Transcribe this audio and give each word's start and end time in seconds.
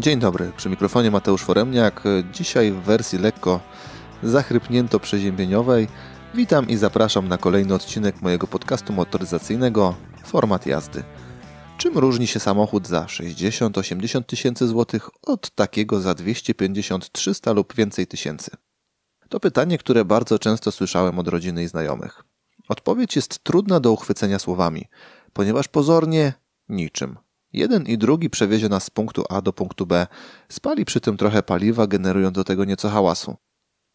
Dzień 0.00 0.18
dobry, 0.18 0.52
przy 0.56 0.68
mikrofonie 0.68 1.10
Mateusz 1.10 1.42
Foremniak. 1.42 2.04
Dzisiaj 2.32 2.72
w 2.72 2.80
wersji 2.80 3.18
lekko 3.18 3.60
zachrypnięto-przeziębieniowej. 4.22 5.88
Witam 6.34 6.68
i 6.68 6.76
zapraszam 6.76 7.28
na 7.28 7.38
kolejny 7.38 7.74
odcinek 7.74 8.22
mojego 8.22 8.46
podcastu 8.46 8.92
motoryzacyjnego 8.92 9.94
Format 10.24 10.66
jazdy. 10.66 11.02
Czym 11.78 11.98
różni 11.98 12.26
się 12.26 12.40
samochód 12.40 12.88
za 12.88 13.04
60-80 13.04 14.24
tysięcy 14.24 14.68
złotych 14.68 15.10
od 15.22 15.50
takiego 15.50 16.00
za 16.00 16.12
250-300 16.12 17.54
lub 17.54 17.74
więcej 17.74 18.06
tysięcy? 18.06 18.50
To 19.28 19.40
pytanie, 19.40 19.78
które 19.78 20.04
bardzo 20.04 20.38
często 20.38 20.72
słyszałem 20.72 21.18
od 21.18 21.28
rodziny 21.28 21.62
i 21.62 21.68
znajomych. 21.68 22.24
Odpowiedź 22.68 23.16
jest 23.16 23.44
trudna 23.44 23.80
do 23.80 23.92
uchwycenia 23.92 24.38
słowami, 24.38 24.86
ponieważ 25.32 25.68
pozornie 25.68 26.32
niczym. 26.68 27.16
Jeden 27.52 27.86
i 27.86 27.98
drugi 27.98 28.30
przewiezie 28.30 28.68
nas 28.68 28.84
z 28.84 28.90
punktu 28.90 29.24
A 29.28 29.42
do 29.42 29.52
punktu 29.52 29.86
B, 29.86 30.06
spali 30.48 30.84
przy 30.84 31.00
tym 31.00 31.16
trochę 31.16 31.42
paliwa, 31.42 31.86
generując 31.86 32.34
do 32.34 32.44
tego 32.44 32.64
nieco 32.64 32.88
hałasu. 32.88 33.36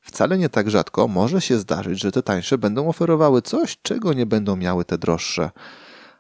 Wcale 0.02 0.38
nie 0.38 0.50
tak 0.50 0.70
rzadko 0.70 1.08
może 1.08 1.42
się 1.42 1.58
zdarzyć, 1.58 2.02
że 2.02 2.12
te 2.12 2.24
tańsze 2.24 2.58
będą 2.58 2.90
oferowały 2.90 3.42
coś, 3.42 3.78
czego 3.82 4.14
nie 4.14 4.26
będą 4.26 4.56
miały 4.56 4.86
te 4.86 4.98
droższe. 4.98 5.52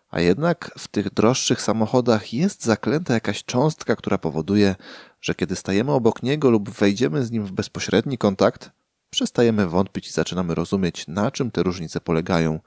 A 0.09 0.19
jednak 0.19 0.71
w 0.77 0.87
tych 0.87 1.13
droższych 1.13 1.61
samochodach 1.61 2.33
jest 2.33 2.63
zaklęta 2.63 3.13
jakaś 3.13 3.43
cząstka, 3.43 3.95
która 3.95 4.17
powoduje, 4.17 4.75
że 5.21 5.35
kiedy 5.35 5.55
stajemy 5.55 5.91
obok 5.91 6.23
niego 6.23 6.49
lub 6.49 6.69
wejdziemy 6.69 7.25
z 7.25 7.31
nim 7.31 7.45
w 7.45 7.51
bezpośredni 7.51 8.17
kontakt, 8.17 8.71
przestajemy 9.09 9.67
wątpić 9.67 10.07
i 10.07 10.11
zaczynamy 10.11 10.55
rozumieć, 10.55 11.07
na 11.07 11.31
czym 11.31 11.51
te 11.51 11.63
różnice 11.63 12.01
polegają. 12.01 12.59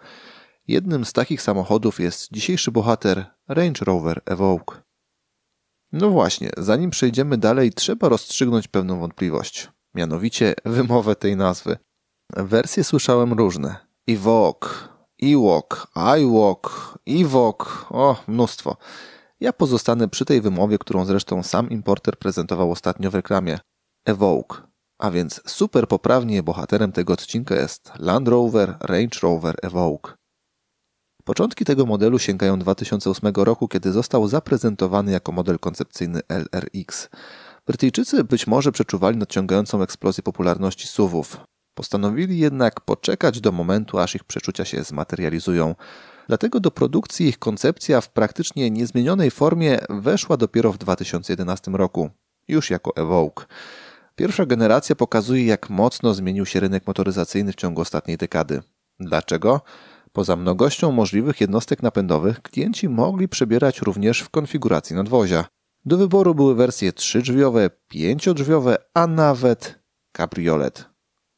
Jednym 0.69 1.05
z 1.05 1.13
takich 1.13 1.43
samochodów 1.43 2.01
jest 2.01 2.33
dzisiejszy 2.33 2.71
bohater 2.71 3.27
Range 3.49 3.85
Rover 3.85 4.23
Evoque. 4.27 4.83
No 5.93 6.11
właśnie, 6.11 6.51
zanim 6.57 6.91
przejdziemy 6.91 7.39
dalej, 7.39 7.73
trzeba 7.73 8.09
rozstrzygnąć 8.09 8.69
pewną 8.69 8.99
wątpliwość, 9.01 9.69
mianowicie 9.95 10.55
wymowę 10.65 11.17
tej 11.17 11.37
nazwy. 11.37 11.77
Wersje 12.37 12.85
słyszałem 12.85 13.33
różne. 13.33 13.77
Evoque, 14.09 14.69
Ewok, 15.23 15.89
iWalk, 15.97 16.99
Ewok, 17.07 17.87
o, 17.91 18.17
mnóstwo. 18.27 18.77
Ja 19.41 19.53
pozostanę 19.53 20.09
przy 20.09 20.25
tej 20.25 20.41
wymowie, 20.41 20.79
którą 20.79 21.05
zresztą 21.05 21.43
sam 21.43 21.71
importer 21.71 22.19
prezentował 22.19 22.71
ostatnio 22.71 23.11
w 23.11 23.15
reklamie. 23.15 23.59
Evoque. 24.05 24.69
A 24.99 25.11
więc 25.11 25.43
super 25.47 25.89
poprawnie 25.89 26.43
bohaterem 26.43 26.93
tego 26.93 27.13
odcinka 27.13 27.55
jest 27.55 27.93
Land 27.99 28.29
Rover 28.29 28.77
Range 28.81 29.19
Rover 29.23 29.57
Evoque. 29.63 30.18
Początki 31.29 31.65
tego 31.65 31.87
modelu 31.87 32.19
sięgają 32.19 32.59
2008 32.59 33.33
roku, 33.37 33.69
kiedy 33.69 33.93
został 33.93 34.29
zaprezentowany 34.29 35.13
jako 35.13 35.33
model 35.33 35.59
koncepcyjny 35.59 36.21
LRX. 36.29 37.09
Brytyjczycy 37.67 38.25
być 38.25 38.47
może 38.47 38.73
przeczuwali 38.73 39.17
nadciągającą 39.17 39.83
eksplozję 39.83 40.23
popularności 40.23 40.87
SUVów. 40.87 41.37
Postanowili 41.75 42.39
jednak 42.39 42.81
poczekać 42.81 43.41
do 43.41 43.53
momentu, 43.53 43.99
aż 43.99 44.15
ich 44.15 44.25
przeczucia 44.25 44.65
się 44.65 44.85
zmaterializują. 44.85 45.75
Dlatego 46.29 46.61
do 46.61 46.71
produkcji 46.71 47.29
ich 47.29 47.39
koncepcja 47.39 48.01
w 48.01 48.11
praktycznie 48.11 48.71
niezmienionej 48.71 49.31
formie 49.31 49.79
weszła 49.89 50.37
dopiero 50.37 50.73
w 50.73 50.79
2011 50.79 51.71
roku, 51.71 52.11
już 52.49 52.71
jako 52.71 52.97
Evoque. 52.97 53.47
Pierwsza 54.17 54.47
generacja 54.47 54.97
pokazuje, 54.97 55.47
jak 55.47 55.71
mocno 55.71 56.15
zmienił 56.15 56.47
się 56.47 56.61
rynek 56.61 56.87
motoryzacyjny 56.87 57.53
w 57.53 57.57
ciągu 57.57 57.81
ostatniej 57.81 58.17
dekady. 58.17 58.63
Dlaczego? 59.01 59.61
Poza 60.19 60.37
mnogością 60.37 60.93
możliwych 60.93 61.41
jednostek 61.41 61.83
napędowych, 61.83 62.43
klienci 62.43 62.89
mogli 62.89 63.29
przebierać 63.29 63.83
również 63.83 64.21
w 64.21 64.31
konfiguracji 64.31 64.97
nadwozia. 64.97 65.45
Do 65.85 65.97
wyboru 65.97 66.35
były 66.35 66.55
wersje 66.55 66.93
trzydrzwiowe, 66.93 67.71
pięciodrzwiowe, 67.89 68.77
a 68.95 69.07
nawet 69.07 69.79
kabriolet. 70.13 70.85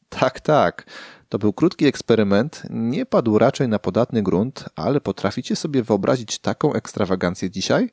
Tak, 0.08 0.40
tak. 0.40 0.86
To 1.28 1.38
był 1.38 1.52
krótki 1.52 1.86
eksperyment, 1.86 2.62
nie 2.70 3.06
padł 3.06 3.38
raczej 3.38 3.68
na 3.68 3.78
podatny 3.78 4.22
grunt, 4.22 4.64
ale 4.76 5.00
potraficie 5.00 5.56
sobie 5.56 5.82
wyobrazić 5.82 6.38
taką 6.38 6.72
ekstrawagancję 6.72 7.50
dzisiaj? 7.50 7.90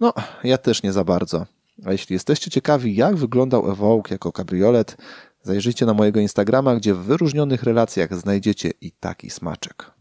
No, 0.00 0.12
ja 0.44 0.58
też 0.58 0.82
nie 0.82 0.92
za 0.92 1.04
bardzo. 1.04 1.46
A 1.84 1.92
jeśli 1.92 2.14
jesteście 2.14 2.50
ciekawi, 2.50 2.96
jak 2.96 3.16
wyglądał 3.16 3.70
Evoque 3.70 4.10
jako 4.10 4.32
kabriolet, 4.32 4.96
zajrzyjcie 5.42 5.86
na 5.86 5.94
mojego 5.94 6.20
Instagrama, 6.20 6.76
gdzie 6.76 6.94
w 6.94 6.98
wyróżnionych 6.98 7.62
relacjach 7.62 8.14
znajdziecie 8.14 8.70
i 8.80 8.92
taki 8.92 9.30
smaczek. 9.30 9.97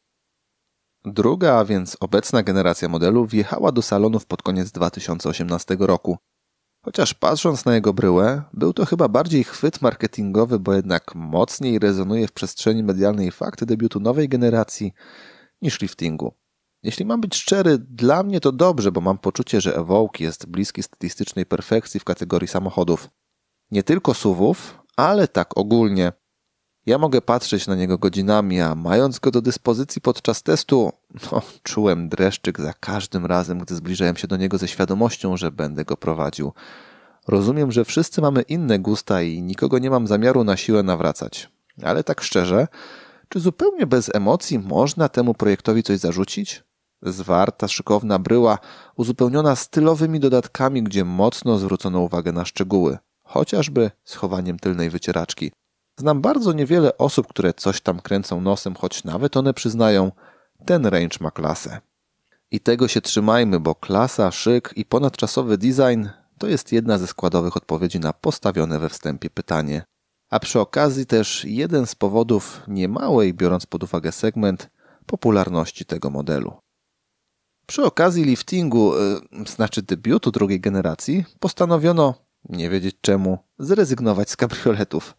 Druga, 1.14 1.60
a 1.60 1.66
więc 1.66 1.98
obecna 2.00 2.44
generacja 2.44 2.90
modelu 2.90 3.26
wjechała 3.26 3.72
do 3.72 3.82
salonów 3.82 4.26
pod 4.26 4.42
koniec 4.42 4.72
2018 4.72 5.78
roku. 5.80 6.18
Chociaż 6.86 7.14
patrząc 7.14 7.66
na 7.66 7.76
jego 7.76 7.94
bryłę, 7.94 8.44
był 8.54 8.74
to 8.74 8.86
chyba 8.86 9.08
bardziej 9.08 9.44
chwyt 9.44 9.82
marketingowy, 9.82 10.60
bo 10.60 10.74
jednak 10.74 11.16
mocniej 11.16 11.80
rezonuje 11.80 12.28
w 12.28 12.32
przestrzeni 12.32 12.84
medialnej 12.84 13.32
fakt 13.32 13.64
debiutu 13.64 14.00
nowej 14.00 14.30
generacji 14.30 14.94
niż 15.62 15.82
liftingu. 15.82 16.34
Jeśli 16.84 17.06
mam 17.06 17.22
być 17.22 17.36
szczery, 17.36 17.78
dla 17.78 18.24
mnie 18.24 18.40
to 18.40 18.52
dobrze, 18.52 18.92
bo 18.92 19.02
mam 19.02 19.18
poczucie, 19.18 19.62
że 19.62 19.76
Evoque 19.76 20.24
jest 20.24 20.46
bliski 20.46 20.84
statystycznej 20.84 21.46
perfekcji 21.46 22.00
w 22.00 22.04
kategorii 22.04 22.48
samochodów. 22.48 23.10
Nie 23.72 23.84
tylko 23.84 24.14
SUVów, 24.14 24.80
ale 24.98 25.28
tak 25.28 25.58
ogólnie. 25.58 26.12
Ja 26.88 26.98
mogę 26.98 27.22
patrzeć 27.22 27.68
na 27.68 27.76
niego 27.76 27.98
godzinami, 27.98 28.62
a 28.62 28.76
mając 28.76 29.20
go 29.20 29.32
do 29.32 29.42
dyspozycji 29.42 30.02
podczas 30.02 30.44
testu, 30.44 30.92
no, 31.32 31.42
czułem 31.64 32.10
dreszczyk 32.10 32.62
za 32.62 32.74
każdym 32.74 33.26
razem, 33.26 33.60
gdy 33.60 33.76
zbliżałem 33.76 34.16
się 34.16 34.28
do 34.28 34.38
niego 34.38 34.58
ze 34.58 34.68
świadomością, 34.68 35.38
że 35.38 35.52
będę 35.52 35.86
go 35.86 35.98
prowadził. 35.98 36.54
Rozumiem, 37.28 37.72
że 37.72 37.86
wszyscy 37.86 38.22
mamy 38.22 38.42
inne 38.42 38.80
gusta 38.80 39.22
i 39.22 39.42
nikogo 39.42 39.80
nie 39.80 39.90
mam 39.90 40.08
zamiaru 40.08 40.44
na 40.44 40.58
siłę 40.58 40.84
nawracać. 40.84 41.50
Ale 41.84 42.04
tak 42.04 42.22
szczerze, 42.22 42.68
czy 43.30 43.40
zupełnie 43.40 43.88
bez 43.88 44.16
emocji 44.16 44.60
można 44.60 45.10
temu 45.10 45.34
projektowi 45.34 45.84
coś 45.84 46.00
zarzucić? 46.00 46.64
Zwarta, 47.02 47.68
szykowna 47.68 48.20
bryła, 48.20 48.60
uzupełniona 48.96 49.56
stylowymi 49.56 50.20
dodatkami, 50.20 50.84
gdzie 50.84 51.06
mocno 51.06 51.58
zwrócono 51.58 52.00
uwagę 52.00 52.32
na 52.32 52.46
szczegóły, 52.46 52.98
chociażby 53.24 53.92
schowaniem 54.04 54.60
tylnej 54.60 54.90
wycieraczki. 54.90 55.52
Znam 56.00 56.22
bardzo 56.22 56.54
niewiele 56.54 56.98
osób, 56.98 57.28
które 57.28 57.54
coś 57.54 57.82
tam 57.82 58.00
kręcą 58.00 58.42
nosem, 58.42 58.76
choć 58.76 59.04
nawet 59.04 59.38
one 59.38 59.54
przyznają, 59.54 60.12
ten 60.66 60.86
range 60.86 61.18
ma 61.22 61.32
klasę. 61.32 61.82
I 62.52 62.60
tego 62.60 62.88
się 62.88 63.02
trzymajmy, 63.02 63.60
bo 63.60 63.76
klasa, 63.76 64.32
szyk 64.32 64.74
i 64.76 64.86
ponadczasowy 64.86 65.58
design 65.58 66.06
to 66.38 66.48
jest 66.48 66.72
jedna 66.72 66.98
ze 66.98 67.08
składowych 67.08 67.58
odpowiedzi 67.58 68.00
na 68.00 68.14
postawione 68.14 68.80
we 68.80 68.90
wstępie 68.90 69.30
pytanie. 69.30 69.84
A 70.30 70.40
przy 70.40 70.60
okazji 70.60 71.06
też 71.06 71.46
jeden 71.46 71.86
z 71.86 71.96
powodów 71.96 72.62
niemałej, 72.68 73.34
biorąc 73.34 73.66
pod 73.66 73.84
uwagę 73.84 74.12
segment, 74.12 74.70
popularności 75.06 75.86
tego 75.86 76.10
modelu. 76.10 76.54
Przy 77.68 77.86
okazji 77.86 78.24
liftingu, 78.24 78.94
yy, 79.32 79.46
znaczy 79.46 79.82
debiutu 79.82 80.32
drugiej 80.32 80.60
generacji, 80.60 81.26
postanowiono, 81.40 82.14
nie 82.50 82.70
wiedzieć 82.70 82.96
czemu, 83.02 83.38
zrezygnować 83.60 84.30
z 84.30 84.36
kabrioletów. 84.36 85.16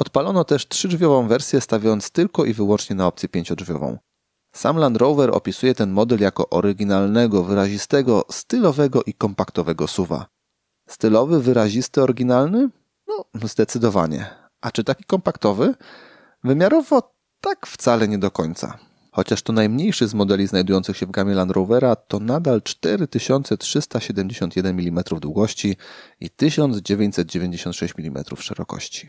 Odpalono 0.00 0.44
też 0.44 0.68
trzydrzwiową 0.68 1.28
wersję, 1.28 1.60
stawiając 1.60 2.10
tylko 2.10 2.44
i 2.44 2.52
wyłącznie 2.52 2.96
na 2.96 3.06
opcję 3.06 3.28
pięciodrzwiową. 3.28 3.98
Sam 4.52 4.76
Land 4.76 4.96
Rover 4.96 5.30
opisuje 5.30 5.74
ten 5.74 5.90
model 5.90 6.20
jako 6.20 6.50
oryginalnego, 6.50 7.44
wyrazistego, 7.44 8.24
stylowego 8.30 9.02
i 9.02 9.14
kompaktowego 9.14 9.88
suwa. 9.88 10.26
Stylowy, 10.88 11.42
wyrazisty, 11.42 12.02
oryginalny? 12.02 12.68
No, 13.08 13.24
zdecydowanie. 13.42 14.26
A 14.60 14.70
czy 14.70 14.84
taki 14.84 15.04
kompaktowy? 15.04 15.74
Wymiarowo 16.44 17.12
tak 17.40 17.66
wcale 17.66 18.08
nie 18.08 18.18
do 18.18 18.30
końca. 18.30 18.78
Chociaż 19.12 19.42
to 19.42 19.52
najmniejszy 19.52 20.08
z 20.08 20.14
modeli 20.14 20.46
znajdujących 20.46 20.96
się 20.96 21.06
w 21.06 21.10
gamie 21.10 21.34
Land 21.34 21.50
Rovera, 21.50 21.96
to 21.96 22.20
nadal 22.20 22.62
4371 22.62 24.80
mm 24.80 25.04
długości 25.20 25.76
i 26.20 26.30
1996 26.30 27.94
mm 27.98 28.24
szerokości. 28.38 29.08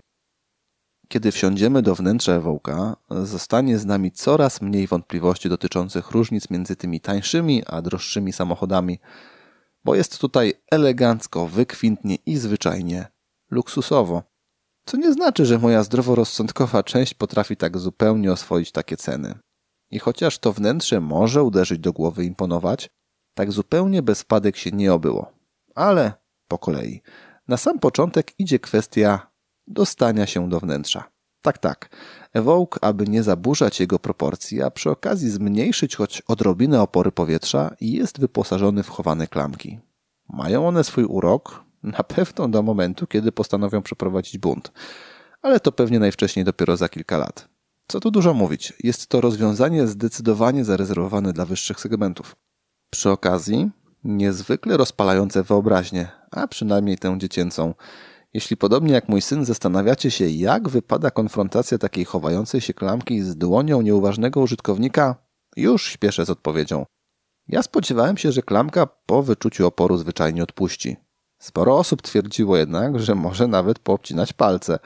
Kiedy 1.11 1.31
wsiądziemy 1.31 1.81
do 1.81 1.95
wnętrza 1.95 2.33
Ewołka, 2.33 2.95
zostanie 3.09 3.77
z 3.77 3.85
nami 3.85 4.11
coraz 4.11 4.61
mniej 4.61 4.87
wątpliwości 4.87 5.49
dotyczących 5.49 6.11
różnic 6.11 6.49
między 6.49 6.75
tymi 6.75 7.01
tańszymi 7.01 7.63
a 7.65 7.81
droższymi 7.81 8.33
samochodami, 8.33 8.99
bo 9.83 9.95
jest 9.95 10.19
tutaj 10.19 10.53
elegancko, 10.71 11.47
wykwintnie 11.47 12.15
i 12.15 12.37
zwyczajnie 12.37 13.07
luksusowo. 13.49 14.23
Co 14.85 14.97
nie 14.97 15.13
znaczy, 15.13 15.45
że 15.45 15.59
moja 15.59 15.83
zdroworozsądkowa 15.83 16.83
część 16.83 17.13
potrafi 17.13 17.57
tak 17.57 17.77
zupełnie 17.77 18.31
oswoić 18.31 18.71
takie 18.71 18.97
ceny. 18.97 19.39
I 19.89 19.99
chociaż 19.99 20.39
to 20.39 20.53
wnętrze 20.53 21.01
może 21.01 21.43
uderzyć 21.43 21.79
do 21.79 21.93
głowy 21.93 22.25
imponować, 22.25 22.89
tak 23.33 23.51
zupełnie 23.51 24.01
bez 24.01 24.21
wpadek 24.21 24.57
się 24.57 24.71
nie 24.71 24.93
obyło. 24.93 25.33
Ale 25.75 26.13
po 26.47 26.57
kolei. 26.57 27.01
Na 27.47 27.57
sam 27.57 27.79
początek 27.79 28.39
idzie 28.39 28.59
kwestia 28.59 29.30
dostania 29.71 30.25
się 30.25 30.49
do 30.49 30.59
wnętrza. 30.59 31.03
Tak, 31.41 31.57
tak. 31.57 31.89
Evoque, 32.33 32.79
aby 32.81 33.07
nie 33.07 33.23
zaburzać 33.23 33.79
jego 33.79 33.99
proporcji, 33.99 34.61
a 34.61 34.71
przy 34.71 34.89
okazji 34.89 35.29
zmniejszyć 35.29 35.95
choć 35.95 36.21
odrobinę 36.21 36.81
opory 36.81 37.11
powietrza, 37.11 37.75
jest 37.81 38.19
wyposażony 38.19 38.83
w 38.83 38.89
chowane 38.89 39.27
klamki. 39.27 39.79
Mają 40.29 40.67
one 40.67 40.83
swój 40.83 41.03
urok, 41.03 41.63
Na 41.97 42.03
pewno 42.03 42.47
do 42.47 42.63
momentu, 42.63 43.07
kiedy 43.07 43.31
postanowią 43.31 43.81
przeprowadzić 43.81 44.37
bunt. 44.37 44.71
Ale 45.41 45.59
to 45.59 45.71
pewnie 45.71 45.99
najwcześniej 45.99 46.45
dopiero 46.45 46.77
za 46.77 46.89
kilka 46.89 47.17
lat. 47.17 47.47
Co 47.87 47.99
tu 47.99 48.11
dużo 48.11 48.33
mówić, 48.33 48.73
jest 48.83 49.07
to 49.07 49.21
rozwiązanie 49.21 49.87
zdecydowanie 49.87 50.65
zarezerwowane 50.65 51.33
dla 51.33 51.45
wyższych 51.45 51.79
segmentów. 51.79 52.35
Przy 52.89 53.09
okazji, 53.09 53.69
niezwykle 54.03 54.77
rozpalające 54.77 55.43
wyobraźnię, 55.43 56.07
a 56.31 56.47
przynajmniej 56.47 56.97
tę 56.97 57.17
dziecięcą. 57.17 57.73
Jeśli 58.33 58.57
podobnie 58.57 58.93
jak 58.93 59.09
mój 59.09 59.21
syn 59.21 59.45
zastanawiacie 59.45 60.11
się, 60.11 60.29
jak 60.29 60.69
wypada 60.69 61.11
konfrontacja 61.11 61.77
takiej 61.77 62.05
chowającej 62.05 62.61
się 62.61 62.73
klamki 62.73 63.21
z 63.21 63.35
dłonią 63.35 63.81
nieuważnego 63.81 64.39
użytkownika, 64.41 65.15
już 65.55 65.85
śpieszę 65.87 66.25
z 66.25 66.29
odpowiedzią. 66.29 66.85
Ja 67.47 67.63
spodziewałem 67.63 68.17
się, 68.17 68.31
że 68.31 68.41
klamka 68.41 68.87
po 69.05 69.23
wyczuciu 69.23 69.67
oporu 69.67 69.97
zwyczajnie 69.97 70.43
odpuści. 70.43 70.97
Sporo 71.39 71.77
osób 71.77 72.01
twierdziło 72.01 72.57
jednak, 72.57 72.99
że 72.99 73.15
może 73.15 73.47
nawet 73.47 73.79
poobcinać 73.79 74.33
palce. 74.33 74.79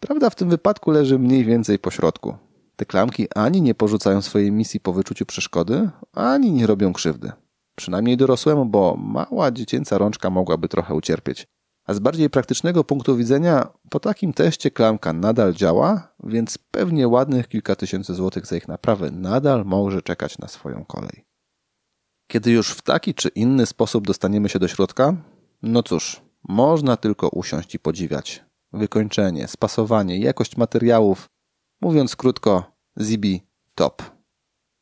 Prawda 0.00 0.30
w 0.30 0.34
tym 0.34 0.50
wypadku 0.50 0.90
leży 0.90 1.18
mniej 1.18 1.44
więcej 1.44 1.78
po 1.78 1.90
środku. 1.90 2.36
Te 2.76 2.84
klamki 2.84 3.26
ani 3.34 3.62
nie 3.62 3.74
porzucają 3.74 4.22
swojej 4.22 4.52
misji 4.52 4.80
po 4.80 4.92
wyczuciu 4.92 5.26
przeszkody, 5.26 5.90
ani 6.12 6.52
nie 6.52 6.66
robią 6.66 6.92
krzywdy. 6.92 7.32
Przynajmniej 7.74 8.16
dorosłemu, 8.16 8.66
bo 8.66 8.96
mała 8.96 9.50
dziecięca 9.50 9.98
rączka 9.98 10.30
mogłaby 10.30 10.68
trochę 10.68 10.94
ucierpieć. 10.94 11.46
A 11.88 11.94
z 11.94 11.98
bardziej 11.98 12.30
praktycznego 12.30 12.84
punktu 12.84 13.16
widzenia, 13.16 13.68
po 13.90 14.00
takim 14.00 14.32
teście 14.32 14.70
klamka 14.70 15.12
nadal 15.12 15.54
działa, 15.54 16.14
więc 16.24 16.58
pewnie 16.58 17.08
ładnych 17.08 17.48
kilka 17.48 17.76
tysięcy 17.76 18.14
złotych 18.14 18.46
za 18.46 18.56
ich 18.56 18.68
naprawę 18.68 19.10
nadal 19.10 19.64
może 19.64 20.02
czekać 20.02 20.38
na 20.38 20.48
swoją 20.48 20.84
kolej. 20.84 21.24
Kiedy 22.26 22.50
już 22.50 22.70
w 22.70 22.82
taki 22.82 23.14
czy 23.14 23.28
inny 23.28 23.66
sposób 23.66 24.06
dostaniemy 24.06 24.48
się 24.48 24.58
do 24.58 24.68
środka, 24.68 25.16
no 25.62 25.82
cóż, 25.82 26.22
można 26.48 26.96
tylko 26.96 27.28
usiąść 27.28 27.74
i 27.74 27.78
podziwiać. 27.78 28.44
Wykończenie, 28.72 29.48
spasowanie, 29.48 30.18
jakość 30.18 30.56
materiałów. 30.56 31.28
Mówiąc 31.80 32.16
krótko, 32.16 32.72
Zibi 33.00 33.42
top. 33.74 34.02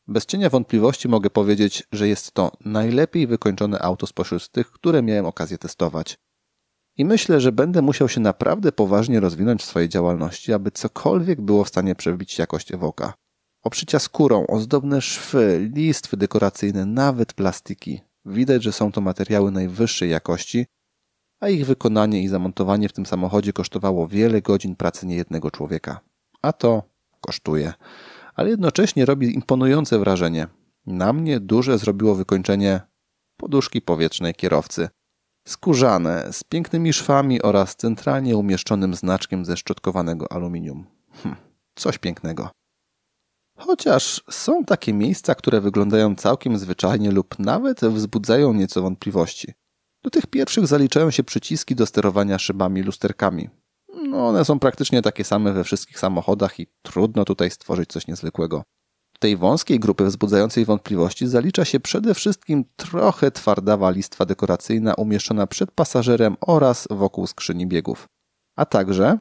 Bez 0.07 0.25
cienia 0.25 0.49
wątpliwości 0.49 1.07
mogę 1.07 1.29
powiedzieć, 1.29 1.83
że 1.91 2.07
jest 2.07 2.31
to 2.31 2.51
najlepiej 2.65 3.27
wykończone 3.27 3.79
auto 3.79 4.07
spośród 4.07 4.49
tych, 4.49 4.71
które 4.71 5.03
miałem 5.03 5.25
okazję 5.25 5.57
testować. 5.57 6.17
I 6.97 7.05
myślę, 7.05 7.41
że 7.41 7.51
będę 7.51 7.81
musiał 7.81 8.09
się 8.09 8.21
naprawdę 8.21 8.71
poważnie 8.71 9.19
rozwinąć 9.19 9.61
w 9.61 9.65
swojej 9.65 9.89
działalności, 9.89 10.53
aby 10.53 10.71
cokolwiek 10.71 11.41
było 11.41 11.63
w 11.63 11.67
stanie 11.67 11.95
przebić 11.95 12.39
jakość 12.39 12.71
Ewoka. 12.71 13.13
Oprzycia 13.63 13.99
skórą, 13.99 14.47
ozdobne 14.47 15.01
szwy, 15.01 15.71
listwy 15.75 16.17
dekoracyjne, 16.17 16.85
nawet 16.85 17.33
plastiki. 17.33 18.01
Widać, 18.25 18.63
że 18.63 18.71
są 18.71 18.91
to 18.91 19.01
materiały 19.01 19.51
najwyższej 19.51 20.09
jakości, 20.09 20.65
a 21.39 21.49
ich 21.49 21.65
wykonanie 21.65 22.23
i 22.23 22.27
zamontowanie 22.27 22.89
w 22.89 22.93
tym 22.93 23.05
samochodzie 23.05 23.53
kosztowało 23.53 24.07
wiele 24.07 24.41
godzin 24.41 24.75
pracy 24.75 25.05
niejednego 25.05 25.51
człowieka. 25.51 25.99
A 26.41 26.53
to 26.53 26.83
kosztuje. 27.21 27.73
Ale 28.35 28.49
jednocześnie 28.49 29.05
robi 29.05 29.35
imponujące 29.35 29.99
wrażenie. 29.99 30.47
Na 30.85 31.13
mnie 31.13 31.39
duże 31.39 31.77
zrobiło 31.77 32.15
wykończenie 32.15 32.81
poduszki 33.37 33.81
powietrznej 33.81 34.33
kierowcy. 34.33 34.89
Skórzane, 35.47 36.27
z 36.31 36.43
pięknymi 36.43 36.93
szwami 36.93 37.41
oraz 37.41 37.75
centralnie 37.75 38.37
umieszczonym 38.37 38.93
znaczkiem 38.93 39.45
ze 39.45 39.57
szczotkowanego 39.57 40.31
aluminium. 40.31 40.85
Hm, 41.23 41.35
coś 41.75 41.97
pięknego. 41.97 42.49
Chociaż 43.57 44.23
są 44.29 44.65
takie 44.65 44.93
miejsca, 44.93 45.35
które 45.35 45.61
wyglądają 45.61 46.15
całkiem 46.15 46.57
zwyczajnie 46.57 47.11
lub 47.11 47.39
nawet 47.39 47.81
wzbudzają 47.81 48.53
nieco 48.53 48.81
wątpliwości. 48.81 49.53
Do 50.03 50.09
tych 50.09 50.27
pierwszych 50.27 50.67
zaliczają 50.67 51.11
się 51.11 51.23
przyciski 51.23 51.75
do 51.75 51.85
sterowania 51.85 52.39
szybami 52.39 52.83
lusterkami. 52.83 53.49
No, 54.09 54.27
one 54.27 54.45
są 54.45 54.59
praktycznie 54.59 55.01
takie 55.01 55.23
same 55.23 55.53
we 55.53 55.63
wszystkich 55.63 55.99
samochodach 55.99 56.59
i 56.59 56.67
trudno 56.81 57.25
tutaj 57.25 57.51
stworzyć 57.51 57.89
coś 57.89 58.07
niezwykłego. 58.07 58.63
Tej 59.19 59.37
wąskiej 59.37 59.79
grupy 59.79 60.05
wzbudzającej 60.05 60.65
wątpliwości 60.65 61.27
zalicza 61.27 61.65
się 61.65 61.79
przede 61.79 62.13
wszystkim 62.13 62.65
trochę 62.75 63.31
twardawa 63.31 63.89
listwa 63.89 64.25
dekoracyjna 64.25 64.93
umieszczona 64.93 65.47
przed 65.47 65.71
pasażerem 65.71 66.37
oraz 66.41 66.87
wokół 66.91 67.27
skrzyni 67.27 67.67
biegów, 67.67 68.07
a 68.55 68.65
także 68.65 69.19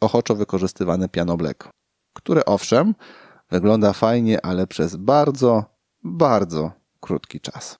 ochoczo 0.00 0.34
wykorzystywane 0.34 1.08
piano 1.08 1.36
black, 1.36 1.68
które 2.16 2.44
owszem 2.44 2.94
wygląda 3.50 3.92
fajnie, 3.92 4.46
ale 4.46 4.66
przez 4.66 4.96
bardzo, 4.96 5.64
bardzo 6.04 6.72
krótki 7.00 7.40
czas. 7.40 7.78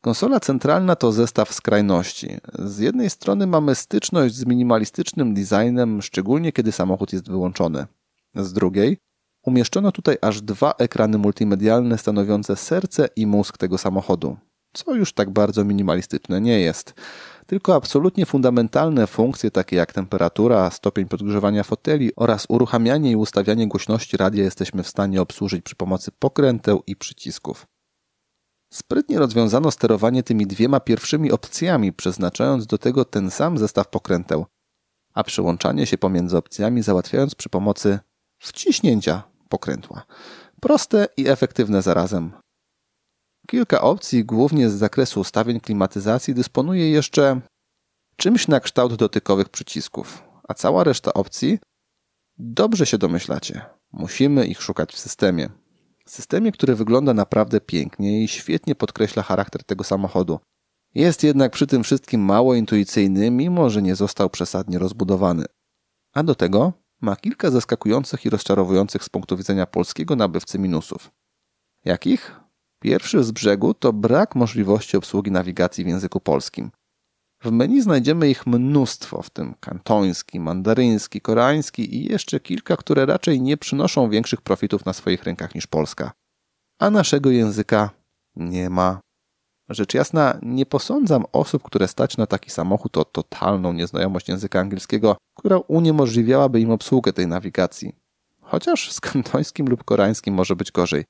Konsola 0.00 0.40
centralna 0.40 0.96
to 0.96 1.12
zestaw 1.12 1.52
skrajności. 1.52 2.36
Z 2.58 2.78
jednej 2.78 3.10
strony 3.10 3.46
mamy 3.46 3.74
styczność 3.74 4.34
z 4.34 4.46
minimalistycznym 4.46 5.34
designem, 5.34 6.02
szczególnie 6.02 6.52
kiedy 6.52 6.72
samochód 6.72 7.12
jest 7.12 7.30
wyłączony. 7.30 7.86
Z 8.34 8.52
drugiej 8.52 8.98
umieszczono 9.42 9.92
tutaj 9.92 10.16
aż 10.20 10.42
dwa 10.42 10.74
ekrany 10.78 11.18
multimedialne 11.18 11.98
stanowiące 11.98 12.56
serce 12.56 13.08
i 13.16 13.26
mózg 13.26 13.58
tego 13.58 13.78
samochodu, 13.78 14.36
co 14.72 14.94
już 14.94 15.12
tak 15.12 15.30
bardzo 15.30 15.64
minimalistyczne 15.64 16.40
nie 16.40 16.60
jest. 16.60 16.94
Tylko 17.46 17.74
absolutnie 17.74 18.26
fundamentalne 18.26 19.06
funkcje 19.06 19.50
takie 19.50 19.76
jak 19.76 19.92
temperatura, 19.92 20.70
stopień 20.70 21.08
podgrzewania 21.08 21.62
foteli 21.62 22.10
oraz 22.16 22.46
uruchamianie 22.48 23.10
i 23.10 23.16
ustawianie 23.16 23.68
głośności 23.68 24.16
radia 24.16 24.44
jesteśmy 24.44 24.82
w 24.82 24.88
stanie 24.88 25.22
obsłużyć 25.22 25.62
przy 25.62 25.76
pomocy 25.76 26.10
pokręteł 26.18 26.82
i 26.86 26.96
przycisków. 26.96 27.66
Sprytnie 28.72 29.18
rozwiązano 29.18 29.70
sterowanie 29.70 30.22
tymi 30.22 30.46
dwiema 30.46 30.80
pierwszymi 30.80 31.32
opcjami, 31.32 31.92
przeznaczając 31.92 32.66
do 32.66 32.78
tego 32.78 33.04
ten 33.04 33.30
sam 33.30 33.58
zestaw 33.58 33.88
pokręteł, 33.88 34.46
a 35.14 35.24
przyłączanie 35.24 35.86
się 35.86 35.98
pomiędzy 35.98 36.36
opcjami 36.36 36.82
załatwiając 36.82 37.34
przy 37.34 37.48
pomocy 37.48 37.98
wciśnięcia 38.38 39.31
pokrętła. 39.52 40.02
Proste 40.60 41.08
i 41.16 41.28
efektywne 41.28 41.82
zarazem. 41.82 42.32
Kilka 43.46 43.80
opcji, 43.80 44.24
głównie 44.24 44.70
z 44.70 44.74
zakresu 44.74 45.20
ustawień 45.20 45.60
klimatyzacji, 45.60 46.34
dysponuje 46.34 46.90
jeszcze 46.90 47.40
czymś 48.16 48.48
na 48.48 48.60
kształt 48.60 48.94
dotykowych 48.94 49.48
przycisków, 49.48 50.22
a 50.48 50.54
cała 50.54 50.84
reszta 50.84 51.12
opcji 51.12 51.58
dobrze 52.38 52.86
się 52.86 52.98
domyślacie. 52.98 53.62
Musimy 53.92 54.46
ich 54.46 54.62
szukać 54.62 54.92
w 54.92 54.98
systemie. 54.98 55.48
Systemie, 56.06 56.52
który 56.52 56.74
wygląda 56.74 57.14
naprawdę 57.14 57.60
pięknie 57.60 58.24
i 58.24 58.28
świetnie 58.28 58.74
podkreśla 58.74 59.22
charakter 59.22 59.64
tego 59.64 59.84
samochodu. 59.84 60.38
Jest 60.94 61.22
jednak 61.22 61.52
przy 61.52 61.66
tym 61.66 61.82
wszystkim 61.82 62.20
mało 62.20 62.54
intuicyjny, 62.54 63.30
mimo 63.30 63.70
że 63.70 63.82
nie 63.82 63.94
został 63.94 64.30
przesadnie 64.30 64.78
rozbudowany. 64.78 65.44
A 66.12 66.22
do 66.22 66.34
tego 66.34 66.72
ma 67.02 67.16
kilka 67.16 67.50
zaskakujących 67.50 68.24
i 68.26 68.30
rozczarowujących 68.30 69.04
z 69.04 69.08
punktu 69.08 69.36
widzenia 69.36 69.66
polskiego 69.66 70.16
nabywcy 70.16 70.58
minusów. 70.58 71.10
Jakich? 71.84 72.40
Pierwszy 72.80 73.24
z 73.24 73.30
brzegu 73.30 73.74
to 73.74 73.92
brak 73.92 74.34
możliwości 74.34 74.96
obsługi 74.96 75.30
nawigacji 75.30 75.84
w 75.84 75.88
języku 75.88 76.20
polskim. 76.20 76.70
W 77.42 77.50
menu 77.50 77.82
znajdziemy 77.82 78.30
ich 78.30 78.46
mnóstwo, 78.46 79.22
w 79.22 79.30
tym 79.30 79.54
kantoński, 79.60 80.40
mandaryński, 80.40 81.20
koreański 81.20 81.96
i 81.96 82.12
jeszcze 82.12 82.40
kilka, 82.40 82.76
które 82.76 83.06
raczej 83.06 83.40
nie 83.40 83.56
przynoszą 83.56 84.10
większych 84.10 84.40
profitów 84.40 84.84
na 84.84 84.92
swoich 84.92 85.22
rękach 85.24 85.54
niż 85.54 85.66
Polska. 85.66 86.12
A 86.78 86.90
naszego 86.90 87.30
języka 87.30 87.90
nie 88.36 88.70
ma. 88.70 89.00
Rzecz 89.68 89.94
jasna, 89.94 90.38
nie 90.42 90.66
posądzam 90.66 91.24
osób, 91.32 91.62
które 91.62 91.88
stać 91.88 92.16
na 92.16 92.26
taki 92.26 92.50
samochód 92.50 92.96
o 92.96 93.04
totalną 93.04 93.72
nieznajomość 93.72 94.28
języka 94.28 94.60
angielskiego, 94.60 95.16
która 95.38 95.58
uniemożliwiałaby 95.58 96.60
im 96.60 96.70
obsługę 96.70 97.12
tej 97.12 97.26
nawigacji. 97.26 97.96
Chociaż 98.40 98.92
z 98.92 99.00
kantońskim 99.00 99.66
lub 99.66 99.84
koreańskim 99.84 100.34
może 100.34 100.56
być 100.56 100.72
gorzej. 100.72 101.04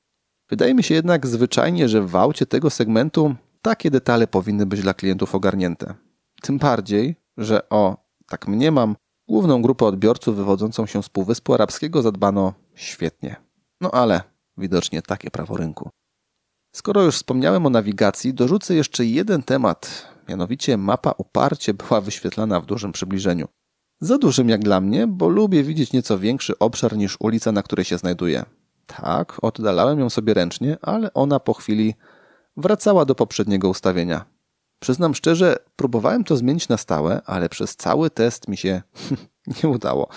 Wydaje 0.51 0.75
mi 0.75 0.83
się 0.83 0.95
jednak 0.95 1.27
zwyczajnie, 1.27 1.89
że 1.89 2.03
w 2.03 2.17
aucie 2.17 2.47
tego 2.47 2.71
segmentu 2.71 3.35
takie 3.63 3.91
detale 3.91 4.27
powinny 4.27 4.67
być 4.67 4.83
dla 4.83 4.95
klientów 4.95 5.35
ogarnięte. 5.35 5.95
Tym 6.43 6.59
bardziej, 6.59 7.17
że 7.37 7.69
o, 7.69 7.97
tak 8.27 8.49
mniemam, 8.49 8.97
główną 9.29 9.63
grupę 9.63 9.87
odbiorców 9.87 10.37
wywodzącą 10.37 10.87
się 10.87 11.03
z 11.03 11.09
Półwyspu 11.09 11.55
Arabskiego 11.55 12.03
zadbano 12.03 12.55
świetnie. 12.75 13.37
No 13.81 13.91
ale 13.91 14.21
widocznie 14.57 15.03
takie 15.03 15.31
prawo 15.31 15.57
rynku. 15.57 15.91
Skoro 16.73 17.03
już 17.03 17.15
wspomniałem 17.15 17.67
o 17.67 17.71
nawigacji, 17.71 18.35
dorzucę 18.35 18.75
jeszcze 18.75 19.05
jeden 19.05 19.43
temat, 19.43 20.09
mianowicie 20.29 20.77
mapa 20.77 21.15
uparcie 21.19 21.75
była 21.75 22.01
wyświetlana 22.01 22.61
w 22.61 22.67
dużym 22.67 22.93
przybliżeniu. 22.93 23.49
Za 24.01 24.19
dużym 24.19 24.49
jak 24.49 24.61
dla 24.61 24.81
mnie, 24.81 25.07
bo 25.07 25.29
lubię 25.29 25.63
widzieć 25.63 25.93
nieco 25.93 26.19
większy 26.19 26.59
obszar 26.59 26.97
niż 26.97 27.17
ulica, 27.21 27.53
na 27.53 27.63
której 27.63 27.85
się 27.85 27.99
znajduję. 27.99 28.45
Tak, 28.87 29.39
oddalałem 29.43 30.01
ją 30.01 30.11
sobie 30.11 30.35
ręcznie, 30.35 30.77
ale 30.83 31.13
ona 31.13 31.41
po 31.41 31.55
chwili 31.55 31.95
wracała 32.57 33.05
do 33.05 33.15
poprzedniego 33.15 33.69
ustawienia. 33.69 34.25
Przyznam 34.79 35.15
szczerze, 35.15 35.57
próbowałem 35.77 36.25
to 36.25 36.37
zmienić 36.37 36.69
na 36.69 36.77
stałe, 36.77 37.23
ale 37.27 37.49
przez 37.49 37.77
cały 37.77 38.11
test 38.11 38.49
mi 38.49 38.57
się 38.57 38.83
nie 39.63 39.69
udało. 39.69 40.09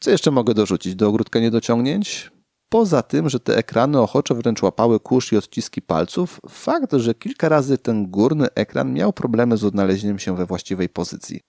Co 0.00 0.10
jeszcze 0.10 0.30
mogę 0.30 0.54
dorzucić 0.54 0.94
do 0.94 1.08
ogródka 1.08 1.40
niedociągnięć? 1.40 2.30
Poza 2.70 3.02
tym, 3.02 3.28
że 3.28 3.40
te 3.40 3.56
ekrany 3.56 4.00
ochoczo 4.00 4.34
wręcz 4.34 4.62
łapały 4.62 5.00
kurz 5.00 5.32
i 5.32 5.36
odciski 5.36 5.82
palców, 5.82 6.40
fakt, 6.48 6.92
że 6.92 7.14
kilka 7.14 7.48
razy 7.48 7.78
ten 7.78 8.10
górny 8.10 8.46
ekran 8.54 8.92
miał 8.92 9.12
problemy 9.12 9.56
z 9.56 9.64
odnalezieniem 9.64 10.18
się 10.18 10.36
we 10.36 10.46
właściwej 10.46 10.88
pozycji. 10.88 11.40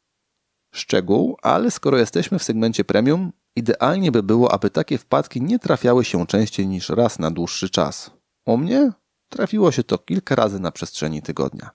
Szczegół, 0.74 1.38
ale 1.42 1.72
skoro 1.72 1.98
jesteśmy 1.98 2.40
w 2.40 2.44
segmencie 2.44 2.84
premium, 2.84 3.32
idealnie 3.56 4.12
by 4.12 4.24
było, 4.24 4.52
aby 4.52 4.70
takie 4.70 4.98
wpadki 4.98 5.42
nie 5.42 5.60
trafiały 5.60 6.06
się 6.06 6.28
częściej 6.28 6.68
niż 6.68 6.90
raz 6.90 7.20
na 7.20 7.32
dłuższy 7.32 7.70
czas. 7.70 8.12
U 8.46 8.58
mnie 8.58 8.92
trafiło 9.30 9.72
się 9.72 9.84
to 9.84 9.98
kilka 9.98 10.36
razy 10.36 10.60
na 10.60 10.72
przestrzeni 10.72 11.22
tygodnia. 11.22 11.70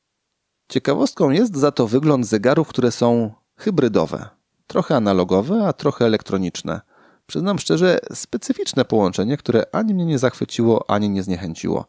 Ciekawostką 0.70 1.30
jest 1.30 1.56
za 1.56 1.72
to 1.72 1.86
wygląd 1.86 2.26
zegarów, 2.26 2.68
które 2.68 2.92
są 2.92 3.32
hybrydowe. 3.56 4.28
Trochę 4.66 4.96
analogowe, 4.96 5.66
a 5.66 5.72
trochę 5.72 6.04
elektroniczne. 6.04 6.80
Przyznam 7.26 7.58
szczerze, 7.58 7.98
specyficzne 8.12 8.84
połączenie, 8.84 9.36
które 9.36 9.64
ani 9.72 9.94
mnie 9.94 10.06
nie 10.06 10.18
zachwyciło, 10.18 10.90
ani 10.90 11.10
nie 11.10 11.22
zniechęciło. 11.22 11.86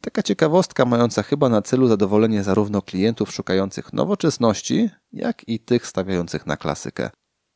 Taka 0.00 0.22
ciekawostka 0.22 0.84
mająca 0.84 1.22
chyba 1.22 1.48
na 1.48 1.62
celu 1.62 1.86
zadowolenie 1.86 2.42
zarówno 2.42 2.82
klientów 2.82 3.32
szukających 3.32 3.92
nowoczesności, 3.92 4.90
jak 5.12 5.48
i 5.48 5.60
tych 5.60 5.86
stawiających 5.86 6.46
na 6.46 6.56
klasykę. 6.56 7.10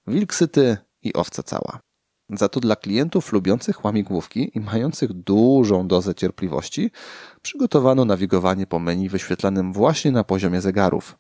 Wilk 0.07 0.35
syty 0.35 0.77
i 1.03 1.15
owca 1.15 1.43
cała. 1.43 1.81
Za 2.31 2.49
to 2.49 2.61
dla 2.61 2.77
klientów 2.77 3.33
lubiących 3.33 3.85
łamigłówki 3.85 4.51
i 4.55 4.61
mających 4.61 5.13
dużą 5.13 5.89
dozę 5.89 6.15
cierpliwości 6.15 6.91
przygotowano 7.43 8.05
nawigowanie 8.05 8.67
po 8.67 8.79
menu 8.79 9.09
wyświetlanym 9.09 9.73
właśnie 9.73 10.13
na 10.13 10.25
poziomie 10.25 10.61
zegarów. 10.61 11.19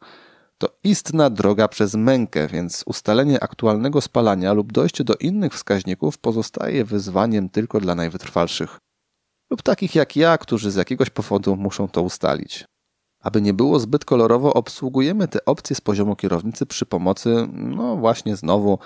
To 0.62 0.68
istna 0.84 1.30
droga 1.30 1.68
przez 1.68 1.94
mękę, 1.94 2.48
więc 2.48 2.82
ustalenie 2.86 3.42
aktualnego 3.42 4.00
spalania 4.00 4.52
lub 4.52 4.72
dojście 4.72 5.04
do 5.04 5.14
innych 5.14 5.54
wskaźników 5.54 6.18
pozostaje 6.18 6.84
wyzwaniem 6.84 7.48
tylko 7.48 7.80
dla 7.80 7.94
najwytrwalszych. 7.94 8.78
Lub 9.50 9.62
takich 9.62 9.94
jak 9.94 10.16
ja, 10.16 10.38
którzy 10.38 10.70
z 10.70 10.74
jakiegoś 10.74 11.10
powodu 11.10 11.56
muszą 11.56 11.88
to 11.88 12.02
ustalić. 12.02 12.64
Aby 13.20 13.42
nie 13.42 13.54
było 13.54 13.78
zbyt 13.78 14.04
kolorowo, 14.04 14.54
obsługujemy 14.54 15.28
te 15.28 15.44
opcje 15.44 15.76
z 15.76 15.80
poziomu 15.80 16.16
kierownicy 16.16 16.66
przy 16.66 16.86
pomocy, 16.86 17.48
no 17.52 17.96
właśnie 17.96 18.36
znowu, 18.36 18.78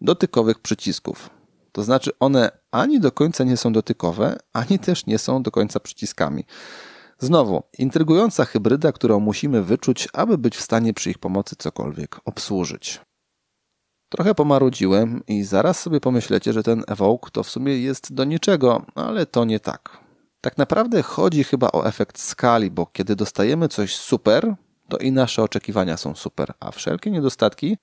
dotykowych 0.00 0.58
przycisków. 0.58 1.30
To 1.72 1.82
znaczy 1.82 2.10
one 2.20 2.50
ani 2.70 3.00
do 3.00 3.12
końca 3.12 3.44
nie 3.44 3.56
są 3.56 3.72
dotykowe, 3.72 4.36
ani 4.52 4.78
też 4.78 5.06
nie 5.06 5.18
są 5.18 5.42
do 5.42 5.50
końca 5.50 5.80
przyciskami. 5.80 6.44
Znowu, 7.18 7.62
intrygująca 7.78 8.44
hybryda, 8.44 8.92
którą 8.92 9.20
musimy 9.20 9.62
wyczuć, 9.62 10.08
aby 10.12 10.38
być 10.38 10.56
w 10.56 10.62
stanie 10.62 10.94
przy 10.94 11.10
ich 11.10 11.18
pomocy 11.18 11.56
cokolwiek 11.56 12.20
obsłużyć. 12.24 13.00
Trochę 14.08 14.34
pomarudziłem 14.34 15.22
i 15.28 15.42
zaraz 15.42 15.80
sobie 15.80 16.00
pomyślecie, 16.00 16.52
że 16.52 16.62
ten 16.62 16.84
Evoke 16.86 17.30
to 17.30 17.42
w 17.42 17.50
sumie 17.50 17.78
jest 17.78 18.14
do 18.14 18.24
niczego, 18.24 18.86
ale 18.94 19.26
to 19.26 19.44
nie 19.44 19.60
tak. 19.60 19.98
Tak 20.40 20.58
naprawdę 20.58 21.02
chodzi 21.02 21.44
chyba 21.44 21.68
o 21.72 21.86
efekt 21.86 22.18
skali, 22.18 22.70
bo 22.70 22.86
kiedy 22.86 23.16
dostajemy 23.16 23.68
coś 23.68 23.96
super, 23.96 24.54
to 24.88 24.98
i 24.98 25.12
nasze 25.12 25.42
oczekiwania 25.42 25.96
są 25.96 26.14
super, 26.14 26.52
a 26.60 26.70
wszelkie 26.70 27.10
niedostatki 27.10 27.76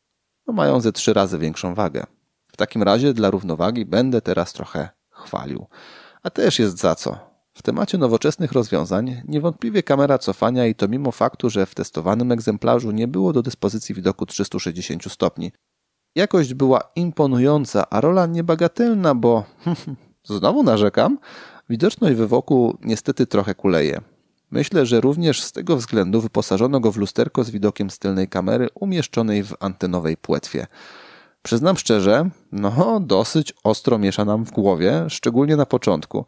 no, 0.48 0.54
mają 0.54 0.82
ze 0.82 0.92
trzy 0.92 1.14
razy 1.14 1.38
większą 1.38 1.76
wagę. 1.76 2.04
W 2.52 2.58
takim 2.58 2.84
razie 2.84 3.14
dla 3.14 3.30
równowagi 3.30 3.86
będę 3.86 4.22
teraz 4.22 4.54
trochę 4.54 4.90
chwalił. 5.10 5.68
A 6.24 6.30
też 6.30 6.60
jest 6.60 6.78
za 6.78 6.96
co. 6.96 7.31
W 7.54 7.62
temacie 7.62 7.98
nowoczesnych 7.98 8.52
rozwiązań 8.52 9.22
niewątpliwie 9.28 9.84
kamera 9.84 10.18
cofania 10.18 10.68
i 10.68 10.76
to 10.76 10.88
mimo 10.88 11.12
faktu, 11.12 11.50
że 11.50 11.66
w 11.66 11.76
testowanym 11.76 12.32
egzemplarzu 12.32 12.92
nie 12.92 13.08
było 13.08 13.34
do 13.34 13.42
dyspozycji 13.42 13.96
widoku 13.96 14.26
360 14.26 15.12
stopni. 15.12 15.52
Jakość 16.16 16.54
była 16.54 16.82
imponująca, 16.96 17.90
a 17.90 18.02
rola 18.02 18.26
niebagatelna, 18.26 19.16
bo 19.16 19.44
znowu 20.24 20.64
narzekam, 20.64 21.18
widoczność 21.70 22.16
wywoku 22.16 22.78
niestety 22.82 23.28
trochę 23.28 23.56
kuleje. 23.56 24.02
Myślę, 24.52 24.86
że 24.86 25.02
również 25.02 25.42
z 25.42 25.52
tego 25.52 25.78
względu 25.78 26.22
wyposażono 26.22 26.80
go 26.80 26.92
w 26.92 26.98
lusterko 26.98 27.44
z 27.44 27.50
widokiem 27.50 27.90
z 27.90 28.00
tylnej 28.00 28.28
kamery 28.28 28.68
umieszczonej 28.76 29.44
w 29.44 29.54
antenowej 29.60 30.18
płetwie. 30.18 30.68
Przyznam 31.44 31.78
szczerze, 31.78 32.30
no 32.52 33.00
dosyć 33.00 33.54
ostro 33.64 33.98
miesza 33.98 34.26
nam 34.26 34.46
w 34.46 34.52
głowie, 34.52 35.06
szczególnie 35.10 35.56
na 35.56 35.66
początku. 35.66 36.26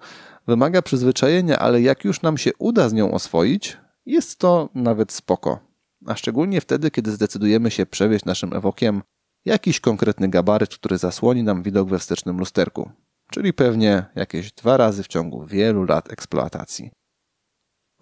Wymaga 0.47 0.81
przyzwyczajenia, 0.81 1.59
ale 1.59 1.81
jak 1.81 2.05
już 2.05 2.21
nam 2.21 2.37
się 2.37 2.51
uda 2.57 2.89
z 2.89 2.93
nią 2.93 3.11
oswoić, 3.11 3.77
jest 4.05 4.39
to 4.39 4.69
nawet 4.75 5.11
spoko. 5.11 5.59
A 6.05 6.15
szczególnie 6.15 6.61
wtedy, 6.61 6.91
kiedy 6.91 7.11
zdecydujemy 7.11 7.71
się 7.71 7.85
przewieźć 7.85 8.25
naszym 8.25 8.53
ewokiem 8.53 9.01
jakiś 9.45 9.79
konkretny 9.79 10.29
gabaryt, 10.29 10.75
który 10.75 10.97
zasłoni 10.97 11.43
nam 11.43 11.63
widok 11.63 11.89
we 11.89 11.99
wstecznym 11.99 12.37
lusterku, 12.37 12.91
czyli 13.31 13.53
pewnie 13.53 14.05
jakieś 14.15 14.51
dwa 14.51 14.77
razy 14.77 15.03
w 15.03 15.07
ciągu 15.07 15.45
wielu 15.45 15.83
lat 15.83 16.11
eksploatacji. 16.11 16.91